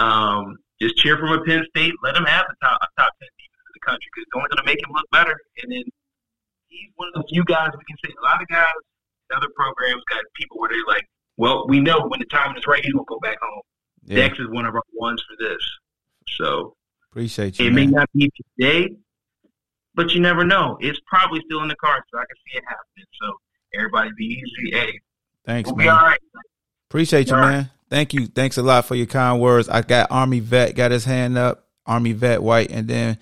[0.00, 1.94] Um, just cheer from a Penn State.
[2.02, 4.62] Let him have the top top ten defense in the country because it's only going
[4.62, 5.36] to make him look better.
[5.62, 5.84] And then
[6.68, 8.12] he's one of the few guys we can say.
[8.16, 8.72] A lot of guys
[9.34, 12.82] other programs got people where they're like, well, we know when the time is right,
[12.84, 13.62] he's going to go back home.
[14.04, 14.16] Yeah.
[14.16, 15.62] Dex is one of our ones for this.
[16.36, 16.74] So
[17.10, 17.66] Appreciate you.
[17.66, 18.96] it may not be today,
[20.00, 20.78] but you never know.
[20.80, 23.06] It's probably still in the cards, so I can see it happening.
[23.20, 23.36] So
[23.74, 24.70] everybody be easy.
[24.74, 25.00] Hey,
[25.44, 25.86] Thanks, we'll man.
[25.86, 26.20] be all right.
[26.88, 27.50] Appreciate you, All right.
[27.50, 27.70] man.
[27.90, 28.26] Thank you.
[28.26, 29.68] Thanks a lot for your kind words.
[29.68, 31.66] I got Army Vet got his hand up.
[31.86, 33.18] Army Vet White, and then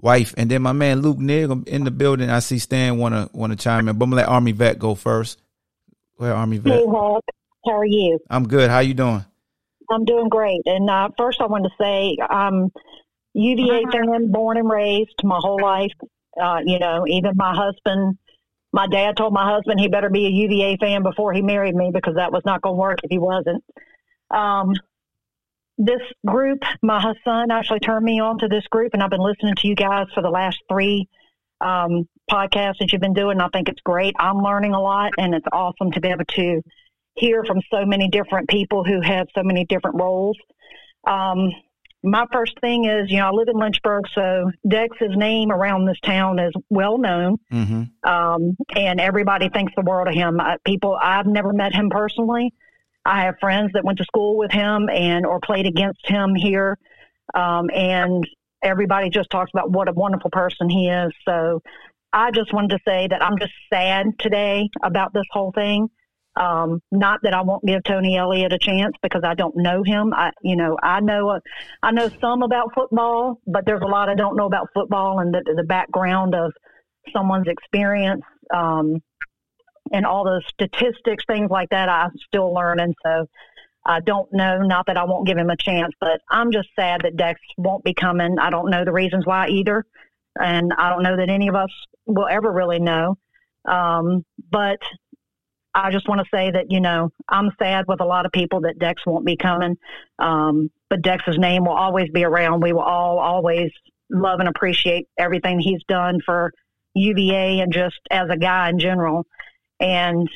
[0.00, 2.28] wife, and then my man Luke Nig in the building.
[2.28, 5.40] I see Stan wanna wanna chime in, but I'm gonna let Army Vet go first.
[6.16, 6.80] Where Army Vet?
[6.80, 7.24] Hey, Hawk.
[7.64, 8.18] How are you?
[8.28, 8.68] I'm good.
[8.68, 9.24] How you doing?
[9.90, 10.60] I'm doing great.
[10.66, 12.72] And uh, first, I want to say I'm
[13.34, 15.92] UVA fan, born and raised my whole life.
[16.40, 18.18] Uh, you know, even my husband,
[18.72, 21.90] my dad told my husband he better be a UVA fan before he married me
[21.92, 23.62] because that was not going to work if he wasn't.
[24.30, 24.72] Um,
[25.78, 29.54] this group, my son actually turned me on to this group, and I've been listening
[29.56, 31.08] to you guys for the last three
[31.60, 33.40] um, podcasts that you've been doing.
[33.40, 34.14] I think it's great.
[34.18, 36.62] I'm learning a lot, and it's awesome to be able to
[37.14, 40.36] hear from so many different people who have so many different roles.
[41.06, 41.50] Um,
[42.02, 46.00] my first thing is, you know, I live in Lynchburg, so Dex's name around this
[46.00, 48.08] town is well known, Mm-hmm.
[48.08, 50.40] um, and everybody thinks the world of him.
[50.40, 52.52] I, people, I've never met him personally.
[53.04, 56.78] I have friends that went to school with him and or played against him here,
[57.34, 58.26] um, and
[58.62, 61.12] everybody just talks about what a wonderful person he is.
[61.24, 61.62] So
[62.12, 65.88] I just wanted to say that I'm just sad today about this whole thing.
[66.34, 70.14] Um, not that I won't give Tony Elliott a chance because I don't know him.
[70.14, 71.40] I, you know, I know, uh,
[71.82, 75.34] I know some about football, but there's a lot I don't know about football and
[75.34, 76.52] the, the background of
[77.12, 78.22] someone's experience
[78.54, 79.02] um,
[79.92, 81.90] and all those statistics, things like that.
[81.90, 83.26] I'm still learning, so
[83.84, 84.58] I don't know.
[84.58, 87.84] Not that I won't give him a chance, but I'm just sad that Dex won't
[87.84, 88.36] be coming.
[88.40, 89.84] I don't know the reasons why either,
[90.40, 91.70] and I don't know that any of us
[92.06, 93.16] will ever really know.
[93.64, 94.78] Um, but
[95.74, 98.62] I just want to say that, you know, I'm sad with a lot of people
[98.62, 99.78] that Dex won't be coming.
[100.18, 102.62] Um, but Dex's name will always be around.
[102.62, 103.70] We will all always
[104.10, 106.52] love and appreciate everything he's done for
[106.94, 109.26] UVA and just as a guy in general.
[109.80, 110.28] And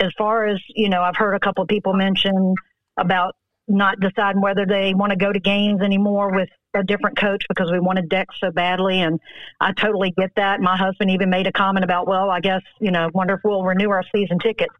[0.00, 2.54] as far as, you know, I've heard a couple of people mention
[2.96, 3.36] about
[3.68, 7.70] not deciding whether they want to go to games anymore with a different coach because
[7.70, 9.00] we wanted Dex so badly.
[9.00, 9.20] And
[9.60, 10.60] I totally get that.
[10.60, 13.62] My husband even made a comment about, well, I guess, you know, wonder if we'll
[13.62, 14.74] renew our season tickets.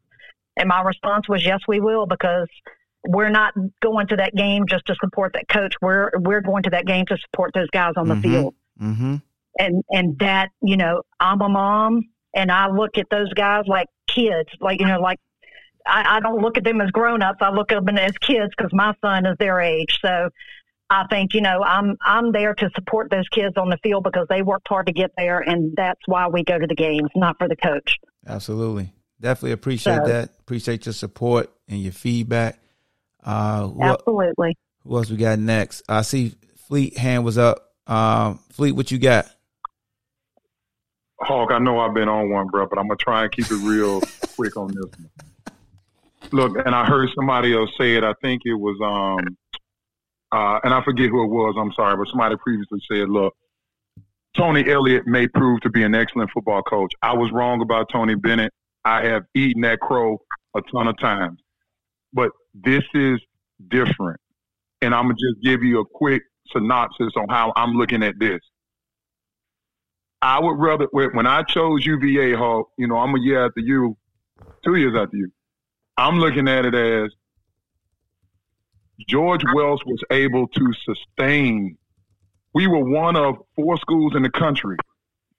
[0.56, 2.48] And my response was, yes, we will, because
[3.06, 5.74] we're not going to that game just to support that coach.
[5.80, 8.22] We're, we're going to that game to support those guys on the Mhm.
[8.22, 8.54] field.
[8.80, 9.16] Mm-hmm.
[9.58, 12.02] And, and that, you know, I'm a mom
[12.34, 15.18] and I look at those guys like kids, like, you know, like
[15.86, 17.38] I, I don't look at them as grown ups.
[17.40, 19.98] I look at them as kids because my son is their age.
[20.00, 20.30] So
[20.92, 24.26] I think, you know, I'm I'm there to support those kids on the field because
[24.28, 27.38] they worked hard to get there and that's why we go to the games, not
[27.38, 27.98] for the coach.
[28.26, 28.92] Absolutely.
[29.18, 30.30] Definitely appreciate So- that.
[30.40, 32.58] Appreciate your support and your feedback.
[33.24, 34.56] Uh, who, Absolutely.
[34.82, 35.82] who else we got next?
[35.88, 36.34] I see
[36.68, 37.70] Fleet hand was up.
[37.86, 39.26] Um, Fleet, what you got?
[41.20, 43.62] Hawk, I know I've been on one, bro, but I'm gonna try and keep it
[43.64, 44.02] real
[44.36, 45.10] quick on this one.
[46.32, 48.04] Look, and I heard somebody else say it.
[48.04, 49.36] I think it was, um,
[50.32, 51.54] uh, and I forget who it was.
[51.58, 53.34] I'm sorry, but somebody previously said, "Look,
[54.36, 56.92] Tony Elliott may prove to be an excellent football coach.
[57.02, 58.52] I was wrong about Tony Bennett.
[58.84, 60.18] I have eaten that crow
[60.56, 61.38] a ton of times,
[62.12, 63.20] but this is
[63.68, 64.18] different.
[64.80, 68.40] And I'm gonna just give you a quick synopsis on how I'm looking at this.
[70.22, 73.96] I would rather when I chose UVA Hawk, you know, I'm a year after you,
[74.64, 75.30] two years after you.
[75.96, 77.10] I'm looking at it as
[79.08, 81.76] George Welsh was able to sustain.
[82.54, 84.76] We were one of four schools in the country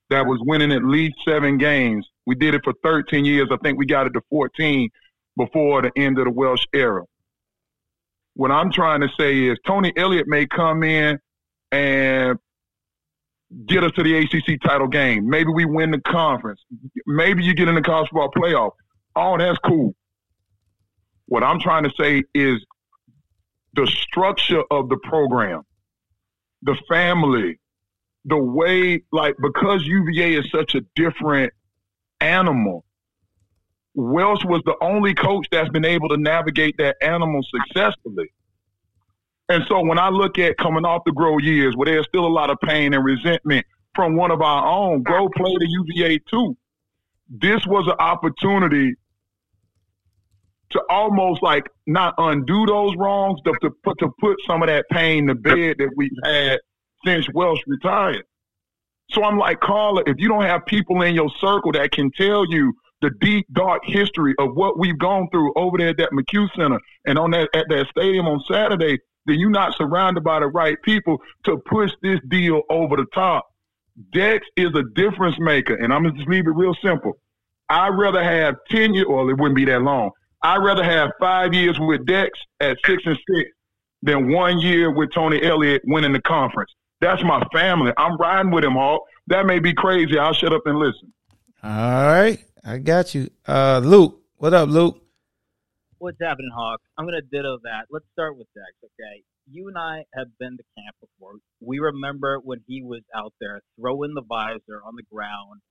[0.10, 2.08] that was winning at least seven games.
[2.26, 3.50] We did it for 13 years.
[3.52, 4.90] I think we got it to 14
[5.38, 7.04] before the end of the Welsh era.
[8.36, 11.20] What I'm trying to say is Tony Elliott may come in
[11.72, 12.38] and
[13.68, 15.30] get us to the ACC title game.
[15.30, 16.62] Maybe we win the conference.
[17.06, 18.72] Maybe you get in the college football playoff.
[19.16, 19.94] Oh, that's cool.
[21.28, 22.64] What I'm trying to say is
[23.74, 25.64] the structure of the program,
[26.62, 27.60] the family,
[28.26, 31.54] the way, like, because UVA is such a different
[32.22, 32.86] animal,
[33.96, 38.32] Welsh was the only coach that's been able to navigate that animal successfully.
[39.50, 42.30] And so when I look at coming off the Groh years, where there's still a
[42.30, 46.58] lot of pain and resentment from one of our own, Groh played at UVA too.
[47.30, 48.96] This was an opportunity
[50.74, 54.86] to almost like not undo those wrongs, but to put to put some of that
[54.92, 56.60] pain to bed that we've had
[57.06, 58.24] since Welsh retired.
[59.12, 62.46] So I'm like, Carla, if you don't have people in your circle that can tell
[62.50, 66.48] you the deep, dark history of what we've gone through over there at that McCue
[66.56, 70.48] Center and on that at that stadium on Saturday, then you're not surrounded by the
[70.48, 73.46] right people to push this deal over the top.
[74.12, 77.14] Dex is a difference maker, and I'm gonna just leave it real simple.
[77.70, 80.12] I'd rather have ten years, or it wouldn't be that long.
[80.44, 83.50] I'd rather have five years with Dex at six and six
[84.02, 86.72] than one year with Tony Elliott winning the conference.
[87.00, 87.94] That's my family.
[87.98, 89.04] I'm riding with him, Hawk.
[89.28, 90.20] That may be crazy.
[90.20, 91.14] I'll shut up and listen.
[91.64, 93.30] All right, I got you.
[93.48, 95.02] Uh, Luke, what up, Luke?
[95.98, 96.82] What's happening, Hawk?
[96.98, 97.86] I'm gonna ditto that.
[97.90, 99.24] Let's start with Dex, okay?
[99.50, 101.36] You and I have been to camp before.
[101.62, 105.62] We remember when he was out there throwing the visor on the ground,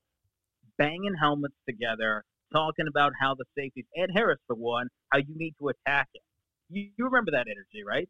[0.79, 5.55] banging helmets together, talking about how the safeties Ed Harris for one, how you need
[5.61, 6.23] to attack it.
[6.71, 8.09] You, you remember that energy, right?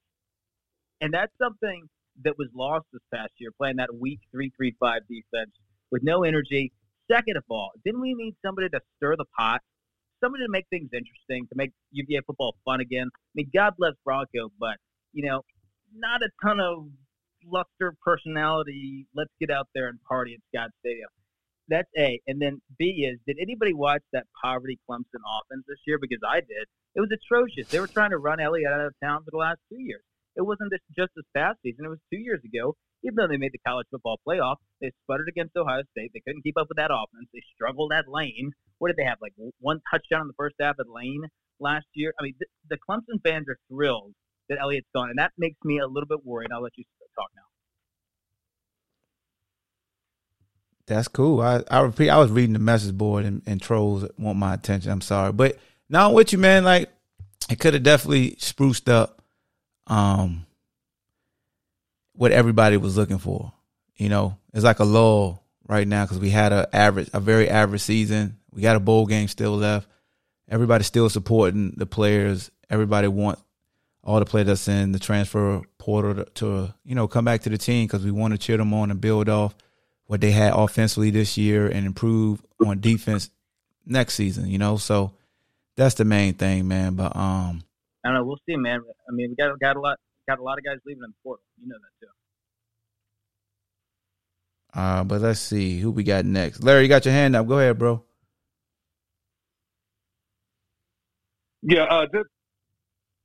[1.01, 1.89] And that's something
[2.25, 5.51] that was lost this past year, playing that weak three-three-five defense
[5.91, 6.73] with no energy.
[7.11, 9.61] Second of all, didn't we need somebody to stir the pot?
[10.23, 13.09] Somebody to make things interesting, to make UVA football fun again.
[13.09, 14.77] I mean, God bless Bronco, but
[15.13, 15.43] you know,
[15.95, 16.87] not a ton of
[17.45, 19.07] luster personality.
[19.15, 21.09] Let's get out there and party at Scott Stadium.
[21.69, 22.21] That's A.
[22.27, 25.99] And then B is, did anybody watch that poverty Clemson offense this year?
[26.01, 26.67] Because I did.
[26.95, 27.69] It was atrocious.
[27.69, 30.03] They were trying to run Elliott out of town for the last two years.
[30.37, 31.85] It wasn't this, just this past season.
[31.85, 32.75] It was two years ago.
[33.05, 36.13] Even though they made the college football playoff, they sputtered against Ohio State.
[36.15, 37.29] They couldn't keep up with that offense.
[37.35, 38.53] They struggled at Lane.
[38.79, 39.19] What did they have?
[39.21, 41.23] Like one touchdown in the first half at Lane
[41.59, 42.13] last year.
[42.19, 44.13] I mean, the, the Clemson fans are thrilled
[44.49, 46.51] that Elliott's gone, and that makes me a little bit worried.
[46.53, 46.85] I'll let you
[47.17, 47.52] talk now.
[50.95, 51.41] That's cool.
[51.41, 52.11] I I repeat.
[52.11, 54.91] I was reading the message board and, and trolls want my attention.
[54.91, 55.59] I'm sorry, but
[55.89, 56.65] now I'm with you, man.
[56.65, 56.91] Like
[57.51, 59.23] it could have definitely spruced up,
[59.87, 60.47] um,
[62.15, 63.53] what everybody was looking for.
[63.97, 67.49] You know, it's like a lull right now because we had a average, a very
[67.49, 68.39] average season.
[68.53, 69.89] We got a bowl game still left.
[70.49, 72.51] Everybody's still supporting the players.
[72.69, 73.43] Everybody wants
[74.05, 77.51] all the players that's in the transfer portal to, to you know come back to
[77.51, 79.55] the team because we want to cheer them on and build off
[80.13, 83.31] what they had offensively this year and improve on defense
[83.87, 84.47] next season.
[84.47, 85.15] You know, so
[85.75, 86.97] that's the main thing, man.
[86.97, 87.63] But um,
[88.05, 88.25] I don't know.
[88.27, 88.83] We'll see, man.
[89.09, 89.99] I mean, we got got a lot
[90.29, 91.43] got a lot of guys leaving in the portal.
[91.59, 92.13] You know that too.
[94.79, 96.63] Uh, but let's see who we got next.
[96.63, 97.49] Larry, you got your hand up.
[97.49, 98.05] Go ahead, bro.
[101.63, 102.29] Yeah, uh, just,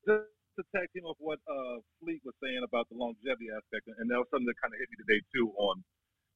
[0.08, 0.24] just
[0.56, 4.16] to tag team off what uh, Fleet was saying about the longevity aspect, and that
[4.16, 5.52] was something that kind of hit me today too.
[5.58, 5.84] On,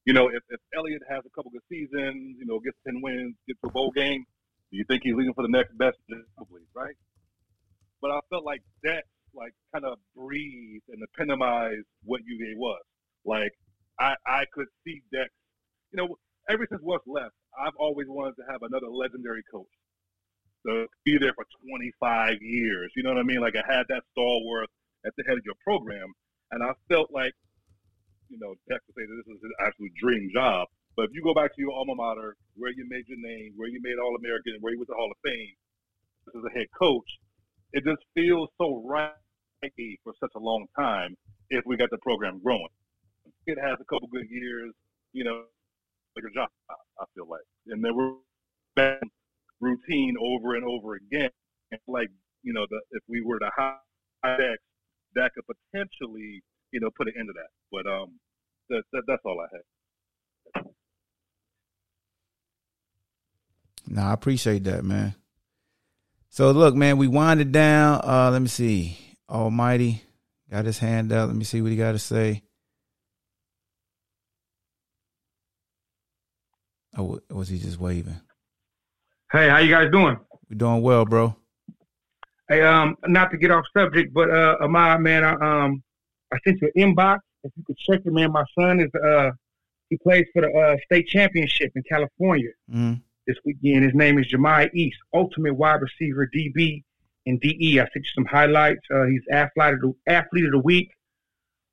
[0.04, 3.34] you know, if, if Elliott has a couple good seasons, you know, gets ten wins,
[3.46, 4.24] gets to a bowl game,
[4.70, 5.96] do you think he's leaving for the next best?
[6.36, 6.94] Probably, right?
[8.00, 9.04] But I felt like that,
[9.34, 12.82] like, kind of breathed and epitomized what UVA was.
[13.24, 13.52] Like,
[14.00, 15.30] I I could see Dex.
[15.92, 16.16] You know,
[16.48, 19.66] ever since what's left, I've always wanted to have another legendary coach.
[20.66, 22.92] To be there for 25 years.
[22.96, 23.40] You know what I mean?
[23.40, 24.68] Like I had that stalwart
[25.04, 26.12] at the head of your program,
[26.52, 27.32] and I felt like,
[28.32, 30.66] you know, Dex would say that this is his absolute dream job.
[30.96, 33.68] But if you go back to your alma mater, where you made your name, where
[33.68, 35.54] you made All American, where you went to Hall of Fame,
[36.32, 37.08] as a head coach,
[37.72, 39.12] it just feels so right
[40.02, 41.14] for such a long time
[41.50, 42.66] if we got the program growing.
[43.46, 44.72] It has a couple good years,
[45.12, 45.44] you know,
[46.16, 46.48] like a job,
[46.98, 47.46] I feel like.
[47.68, 48.14] And then we're
[48.74, 49.10] back in
[49.60, 51.30] routine over and over again.
[51.86, 52.08] Like,
[52.42, 53.78] you know, the, if we were to hire
[54.36, 54.58] Dex,
[55.14, 56.42] that could potentially,
[56.72, 57.50] you know, put an end to that.
[57.70, 58.18] But um,
[58.70, 59.62] that, that that's all I had.
[63.88, 65.14] No, I appreciate that, man.
[66.30, 68.00] So look, man, we winded down.
[68.02, 68.98] Uh, let me see.
[69.28, 70.02] Almighty
[70.50, 71.28] got his hand out.
[71.28, 72.42] Let me see what he got to say.
[76.96, 78.20] Oh, was he just waving?
[79.30, 80.18] Hey, how you guys doing?
[80.48, 81.34] We doing well, bro.
[82.48, 85.82] Hey, um, not to get off subject, but uh, Ahmad, man, I um,
[86.32, 87.18] I sent you an inbox.
[87.44, 88.32] If you could check it, man.
[88.32, 89.30] My son is uh,
[89.90, 93.00] he plays for the uh, state championship in California Mm.
[93.26, 93.84] this weekend.
[93.84, 96.82] His name is Jemiah East, ultimate wide receiver, DB
[97.26, 97.78] and DE.
[97.80, 98.80] I sent you some highlights.
[98.92, 100.90] Uh, he's athlete of the athlete of the week.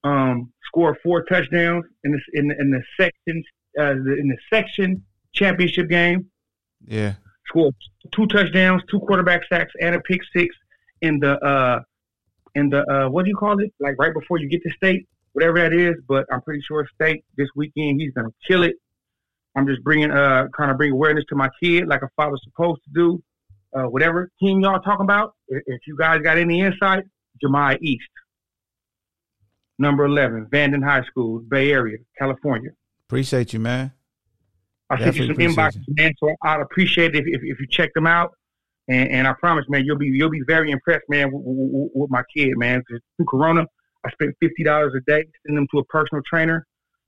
[0.04, 3.44] Um, scored four touchdowns in the in the, in the section
[3.80, 5.04] uh, the, in the section
[5.34, 6.26] championship game.
[6.86, 7.14] Yeah.
[7.48, 7.76] Scored
[8.12, 10.56] two touchdowns, two quarterback sacks, and a pick six
[11.02, 11.82] in the uh
[12.56, 13.74] in the uh what do you call it?
[13.80, 15.96] Like right before you get to state, whatever that is.
[16.08, 18.76] But I'm pretty sure state this weekend he's gonna kill it.
[19.56, 22.82] I'm just bringing uh kind of bring awareness to my kid like a father's supposed
[22.86, 23.24] to do.
[23.72, 27.04] Uh, whatever team y'all talking about, if, you guys got any insight,
[27.44, 28.10] Jemiah East,
[29.78, 32.72] number 11, Vanden High School, Bay Area, California.
[33.08, 33.92] Appreciate you, man.
[34.90, 36.14] I sent you some inboxes, man.
[36.20, 38.34] So I'd appreciate it if, if, if you check them out.
[38.90, 42.10] And, and I promise, man, you'll be you'll be very impressed, man, with, with, with
[42.10, 42.84] my kid, man.
[42.88, 43.66] through Corona,
[44.06, 46.66] I spent fifty dollars a day sending him to a personal trainer.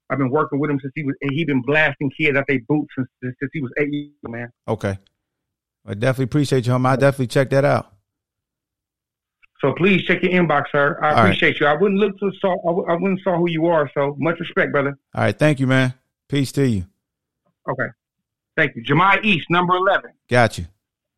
[0.08, 2.60] I've been working with him since he was, and he been blasting kids out their
[2.68, 4.48] boots since, since he was eight years old, man.
[4.68, 4.98] Okay.
[5.84, 6.86] I definitely appreciate you, homie.
[6.86, 7.92] I definitely check that out.
[9.60, 10.98] So please check your inbox, sir.
[11.02, 11.20] I All right.
[11.22, 11.66] appreciate you.
[11.66, 13.90] I wouldn't look to saw I, I wouldn't saw who you are.
[13.94, 14.96] So much respect, brother.
[15.14, 15.36] All right.
[15.36, 15.94] Thank you, man.
[16.28, 16.84] Peace to you.
[17.68, 17.88] Okay,
[18.56, 20.10] thank you, Jemiah East, number eleven.
[20.28, 20.66] Got you.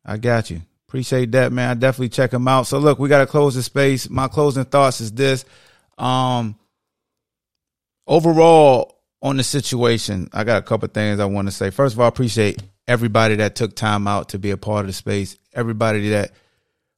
[0.05, 0.61] I got you.
[0.89, 1.71] Appreciate that, man.
[1.71, 2.67] I definitely check them out.
[2.67, 4.09] So look, we got to close the space.
[4.09, 5.45] My closing thoughts is this.
[5.99, 6.57] Um,
[8.07, 11.71] overall on the situation, I got a couple things I want to say.
[11.71, 14.87] First of all, I appreciate everybody that took time out to be a part of
[14.87, 15.37] the space.
[15.53, 16.33] Everybody that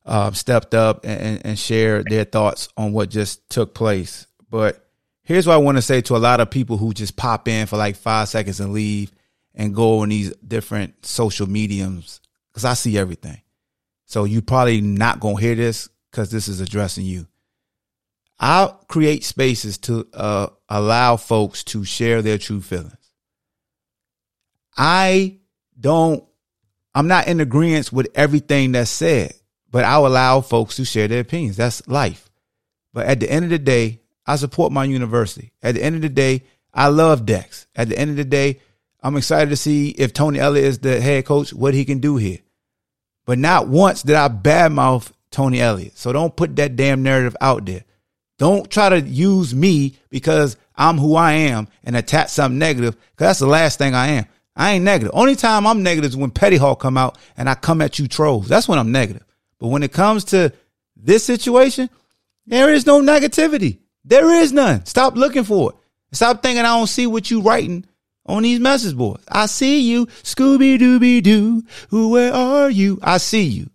[0.04, 4.26] uh, stepped up and, and, and shared their thoughts on what just took place.
[4.50, 4.84] But
[5.22, 7.66] here's what I want to say to a lot of people who just pop in
[7.66, 9.10] for like five seconds and leave
[9.54, 12.20] and go on these different social mediums
[12.56, 13.38] because I see everything.
[14.06, 17.26] So you probably not gonna hear this because this is addressing you.
[18.40, 23.12] I'll create spaces to uh, allow folks to share their true feelings.
[24.74, 25.36] I
[25.78, 26.24] don't.
[26.94, 29.34] I'm not in agreement with everything that's said,
[29.70, 31.58] but I'll allow folks to share their opinions.
[31.58, 32.30] That's life.
[32.94, 35.52] But at the end of the day, I support my university.
[35.62, 37.66] At the end of the day, I love Dex.
[37.76, 38.60] At the end of the day,
[39.02, 42.16] I'm excited to see if Tony Elliott is the head coach, what he can do
[42.16, 42.38] here.
[43.26, 45.98] But not once did I badmouth Tony Elliott.
[45.98, 47.84] So don't put that damn narrative out there.
[48.38, 53.26] Don't try to use me because I'm who I am and attach something negative because
[53.26, 54.26] that's the last thing I am.
[54.54, 55.12] I ain't negative.
[55.14, 58.08] Only time I'm negative is when Petty Hawk come out and I come at you
[58.08, 58.48] trolls.
[58.48, 59.24] That's when I'm negative.
[59.58, 60.52] But when it comes to
[60.96, 61.90] this situation,
[62.46, 63.78] there is no negativity.
[64.04, 64.86] There is none.
[64.86, 65.76] Stop looking for it.
[66.12, 67.84] Stop thinking I don't see what you writing
[68.26, 69.24] on these message boards.
[69.28, 71.62] I see you, Scooby Dooby Doo.
[71.90, 72.98] Who, where are you?
[73.02, 73.70] I see you.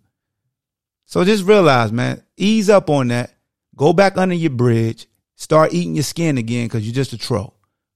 [1.06, 3.34] So just realize, man, ease up on that.
[3.76, 5.06] Go back under your bridge.
[5.36, 7.54] Start eating your skin again because you're just a troll.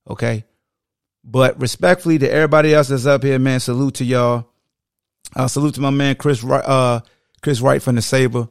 [0.09, 0.45] Okay.
[1.23, 4.49] But respectfully to everybody else that's up here, man, salute to y'all.
[5.35, 7.01] Uh, salute to my man Chris, uh,
[7.43, 8.49] Chris Wright from the Sabre.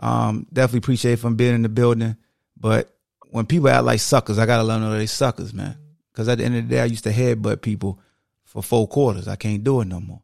[0.00, 2.16] Um, definitely appreciate from being in the building.
[2.56, 2.94] But
[3.30, 5.76] when people act like suckers, I gotta let them know they suckers, man.
[6.14, 7.98] Because at the end of the day, I used to headbutt people
[8.44, 9.26] for four quarters.
[9.26, 10.22] I can't do it no more.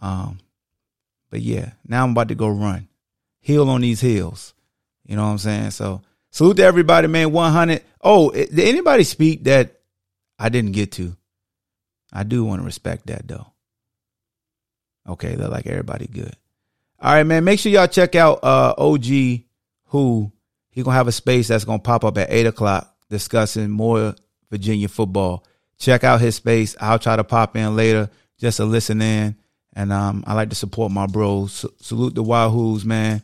[0.00, 0.38] Um,
[1.28, 2.88] but yeah, now I'm about to go run,
[3.40, 4.54] heal on these hills.
[5.04, 5.70] You know what I'm saying?
[5.72, 7.32] So salute to everybody, man.
[7.32, 7.82] 100.
[8.00, 9.80] Oh, did anybody speak that
[10.38, 11.16] I didn't get to?
[12.12, 13.48] I do want to respect that though.
[15.08, 16.36] Okay, look like everybody good.
[17.00, 17.42] All right, man.
[17.44, 19.06] Make sure y'all check out uh, OG
[19.86, 20.32] who
[20.70, 24.14] he gonna have a space that's gonna pop up at eight o'clock discussing more
[24.54, 25.44] Virginia football.
[25.78, 26.76] Check out his space.
[26.80, 28.08] I'll try to pop in later
[28.38, 29.36] just to listen in.
[29.72, 31.66] And um, I like to support my bros.
[31.80, 33.22] salute the Wahoos, man.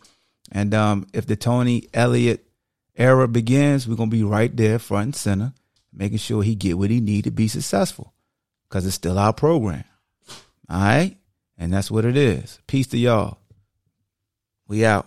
[0.51, 2.44] And um, if the Tony Elliott
[2.97, 5.52] era begins, we're gonna be right there, front and center,
[5.93, 8.12] making sure he get what he need to be successful
[8.69, 9.85] because it's still our program.
[10.69, 11.16] All right?
[11.57, 12.59] And that's what it is.
[12.66, 13.39] Peace to y'all.
[14.66, 15.07] We out.